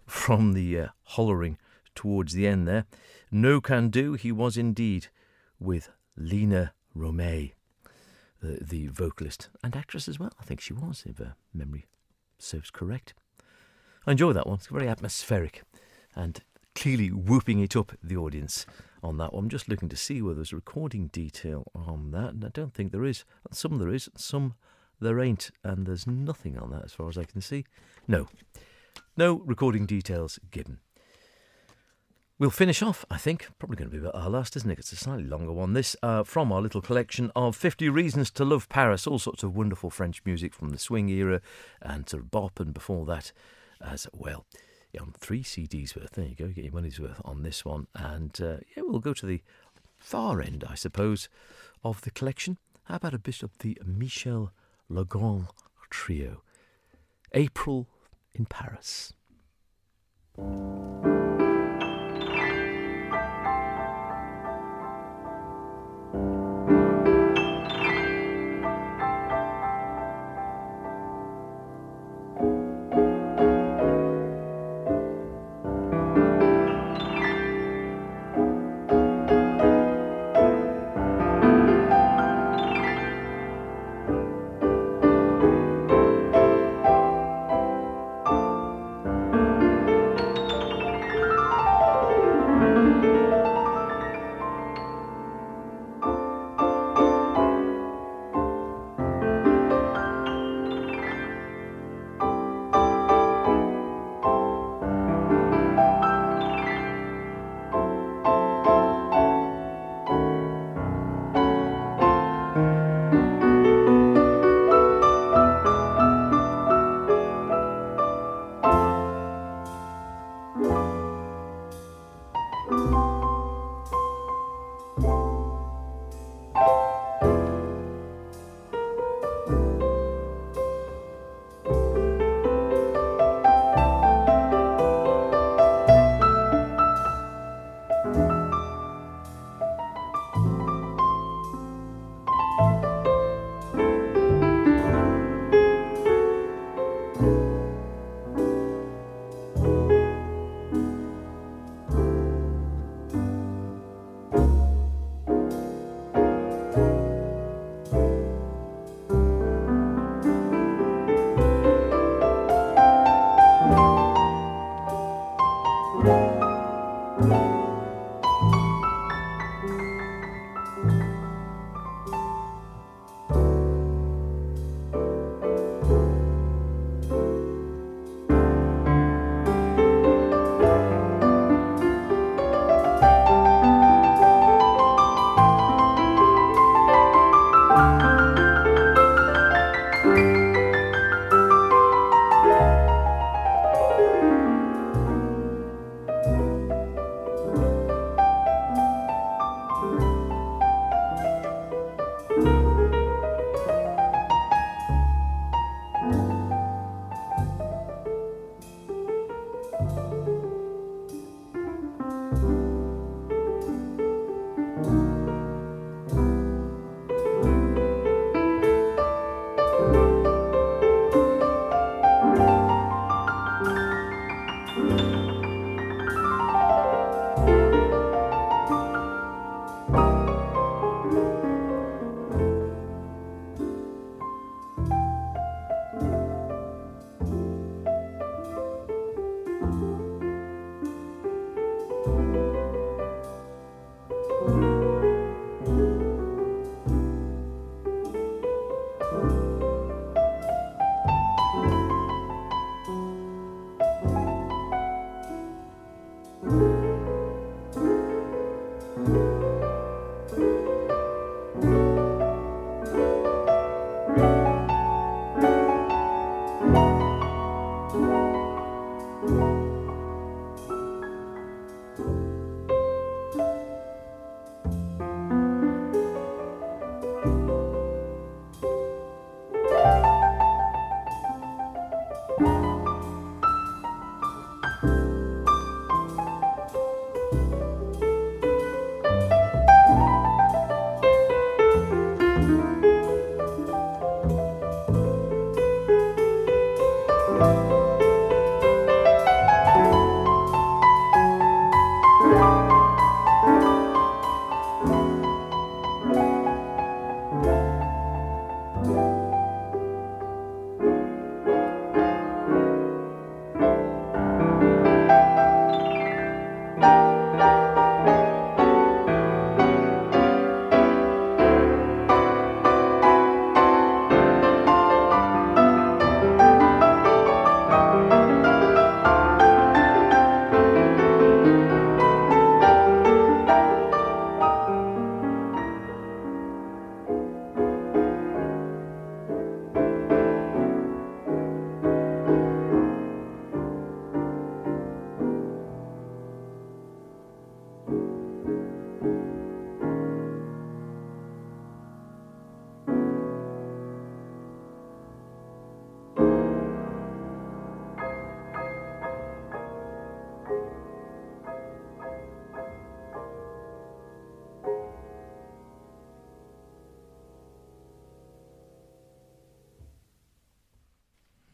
from 0.07 0.53
the 0.53 0.79
uh, 0.79 0.87
hollering 1.03 1.59
towards 1.93 2.33
the 2.33 2.47
end 2.47 2.67
there, 2.67 2.85
no 3.29 3.61
can 3.61 3.89
do, 3.89 4.13
he 4.13 4.31
was 4.31 4.57
indeed 4.57 5.07
with 5.59 5.89
Lina 6.17 6.73
Romay 6.97 7.51
the, 8.43 8.87
vocalist 8.87 9.49
and 9.63 9.75
actress 9.75 10.07
as 10.07 10.19
well. 10.19 10.31
I 10.39 10.43
think 10.43 10.61
she 10.61 10.73
was, 10.73 11.03
if 11.05 11.19
uh, 11.19 11.33
memory 11.53 11.85
serves 12.37 12.69
correct. 12.69 13.13
I 14.05 14.11
enjoy 14.11 14.33
that 14.33 14.47
one. 14.47 14.57
It's 14.57 14.67
very 14.67 14.87
atmospheric 14.87 15.63
and 16.15 16.41
clearly 16.75 17.09
whooping 17.09 17.59
it 17.59 17.75
up 17.75 17.93
the 18.03 18.17
audience 18.17 18.65
on 19.01 19.17
that 19.17 19.33
one. 19.33 19.45
I'm 19.45 19.49
just 19.49 19.69
looking 19.69 19.89
to 19.89 19.95
see 19.95 20.21
whether 20.21 20.35
there's 20.35 20.53
recording 20.53 21.07
detail 21.07 21.71
on 21.73 22.11
that, 22.11 22.33
and 22.33 22.45
I 22.45 22.49
don't 22.49 22.73
think 22.73 22.91
there 22.91 23.03
is. 23.03 23.23
Some 23.51 23.77
there 23.77 23.93
is, 23.93 24.09
some 24.15 24.55
there 24.99 25.19
ain't, 25.19 25.51
and 25.63 25.85
there's 25.85 26.07
nothing 26.07 26.57
on 26.57 26.71
that 26.71 26.83
as 26.83 26.93
far 26.93 27.09
as 27.09 27.17
I 27.17 27.25
can 27.25 27.41
see. 27.41 27.65
No, 28.07 28.27
no 29.17 29.35
recording 29.45 29.85
details 29.85 30.39
given. 30.51 30.79
We'll 32.39 32.49
finish 32.49 32.81
off, 32.81 33.05
I 33.11 33.17
think. 33.17 33.47
Probably 33.59 33.77
going 33.77 33.91
to 33.91 33.95
be 33.95 33.99
about 33.99 34.15
our 34.15 34.29
last, 34.29 34.55
isn't 34.55 34.69
it? 34.69 34.79
It's 34.79 34.91
a 34.91 34.95
slightly 34.95 35.25
longer 35.25 35.53
one. 35.53 35.73
This 35.73 35.95
uh, 36.01 36.23
from 36.23 36.51
our 36.51 36.61
little 36.61 36.81
collection 36.81 37.31
of 37.35 37.55
50 37.55 37.89
Reasons 37.89 38.31
to 38.31 38.43
Love 38.43 38.67
Paris. 38.69 39.05
All 39.05 39.19
sorts 39.19 39.43
of 39.43 39.55
wonderful 39.55 39.91
French 39.91 40.21
music 40.25 40.53
from 40.53 40.71
the 40.71 40.79
swing 40.79 41.09
era 41.09 41.41
and 41.81 42.09
sort 42.09 42.23
of 42.23 42.31
bop, 42.31 42.59
and 42.59 42.73
before 42.73 43.05
that 43.05 43.31
as 43.79 44.07
well. 44.11 44.45
Yeah, 44.91 45.01
on 45.01 45.13
three 45.17 45.43
CDs 45.43 45.95
worth. 45.95 46.11
There 46.11 46.25
you 46.25 46.35
go. 46.35 46.47
Get 46.47 46.63
your 46.63 46.73
money's 46.73 46.99
worth 46.99 47.21
on 47.23 47.43
this 47.43 47.63
one. 47.63 47.87
And 47.95 48.35
uh, 48.41 48.57
yeah, 48.75 48.83
we'll 48.83 48.99
go 48.99 49.13
to 49.13 49.25
the 49.25 49.41
far 49.97 50.41
end, 50.41 50.63
I 50.67 50.75
suppose, 50.75 51.29
of 51.83 52.01
the 52.01 52.11
collection. 52.11 52.57
How 52.85 52.95
about 52.95 53.13
a 53.13 53.19
bit 53.19 53.43
of 53.43 53.57
the 53.59 53.77
Michel 53.85 54.51
Legrand 54.89 55.47
Trio. 55.89 56.41
April 57.33 57.87
in 58.33 58.45
Paris. 58.45 59.13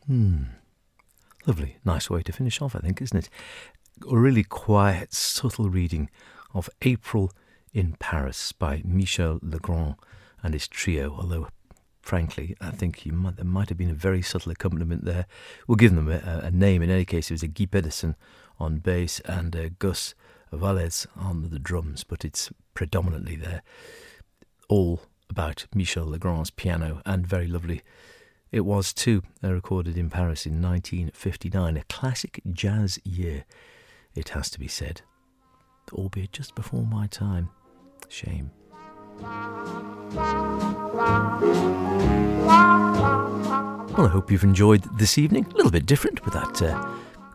Hmm. 0.09 0.45
Lovely. 1.45 1.77
Nice 1.85 2.09
way 2.09 2.23
to 2.23 2.31
finish 2.31 2.63
off, 2.63 2.75
I 2.75 2.79
think, 2.79 2.99
isn't 2.99 3.15
it? 3.15 3.29
A 4.09 4.17
really 4.17 4.43
quiet, 4.43 5.13
subtle 5.13 5.69
reading 5.69 6.09
of 6.51 6.67
April 6.81 7.31
in 7.73 7.95
Paris 7.99 8.51
by 8.51 8.81
Michel 8.83 9.37
Legrand 9.43 9.97
and 10.41 10.55
his 10.55 10.67
trio, 10.67 11.15
although 11.15 11.49
frankly, 12.01 12.55
I 12.59 12.71
think 12.71 13.05
might, 13.05 13.35
there 13.35 13.45
might 13.45 13.69
have 13.69 13.77
been 13.77 13.91
a 13.91 13.93
very 13.93 14.23
subtle 14.23 14.51
accompaniment 14.51 15.05
there. 15.05 15.27
We'll 15.67 15.75
give 15.75 15.93
them 15.93 16.09
a, 16.09 16.41
a 16.43 16.49
name. 16.49 16.81
In 16.81 16.89
any 16.89 17.05
case, 17.05 17.29
it 17.29 17.35
was 17.35 17.43
a 17.43 17.47
Guy 17.47 17.67
Pedersen 17.67 18.15
on 18.59 18.79
bass 18.79 19.19
and 19.25 19.53
a 19.53 19.69
Gus 19.69 20.15
Wallez 20.51 21.05
on 21.15 21.51
the 21.51 21.59
drums, 21.59 22.03
but 22.03 22.25
it's 22.25 22.51
predominantly 22.73 23.35
there. 23.35 23.61
All 24.69 25.01
about 25.29 25.67
Michel 25.75 26.07
Legrand's 26.07 26.49
piano 26.49 27.03
and 27.05 27.27
very 27.27 27.45
lovely. 27.45 27.83
It 28.51 28.61
was 28.61 28.93
too, 28.93 29.21
uh, 29.43 29.53
recorded 29.53 29.95
in 29.95 30.09
Paris 30.09 30.47
in 30.47 30.53
1959, 30.61 31.77
a 31.77 31.83
classic 31.83 32.41
jazz 32.51 32.97
year, 33.03 33.45
it 34.15 34.29
has 34.29 34.49
to 34.49 34.59
be 34.59 34.67
said, 34.67 35.01
albeit 35.93 36.31
just 36.31 36.55
before 36.55 36.83
my 36.83 37.05
time. 37.05 37.49
Shame. 38.07 38.49
Well, 43.99 44.07
I 44.07 44.09
hope 44.11 44.31
you've 44.31 44.43
enjoyed 44.43 44.83
this 44.97 45.19
evening. 45.19 45.45
A 45.45 45.55
little 45.55 45.71
bit 45.71 45.85
different 45.85 46.25
with 46.25 46.33
that. 46.33 46.61
Uh, 46.61 46.87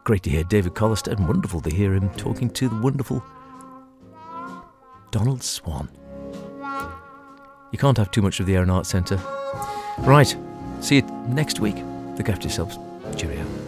great 0.02 0.24
to 0.24 0.30
hear 0.30 0.42
David 0.42 0.74
Collister 0.74 1.12
and 1.12 1.28
wonderful 1.28 1.60
to 1.60 1.70
hear 1.70 1.94
him 1.94 2.10
talking 2.16 2.50
to 2.50 2.68
the 2.68 2.76
wonderful 2.76 3.22
Donald 5.12 5.44
Swann. 5.44 5.88
You 7.70 7.78
can't 7.78 7.98
have 7.98 8.10
too 8.10 8.22
much 8.22 8.40
of 8.40 8.46
the 8.46 8.56
Erin 8.56 8.82
Centre. 8.84 9.20
Right, 9.98 10.36
see 10.80 10.96
you 10.96 11.02
next 11.28 11.60
week. 11.60 11.76
Look 12.16 12.28
after 12.28 12.46
yourselves. 12.48 12.78
Cheerio. 13.16 13.63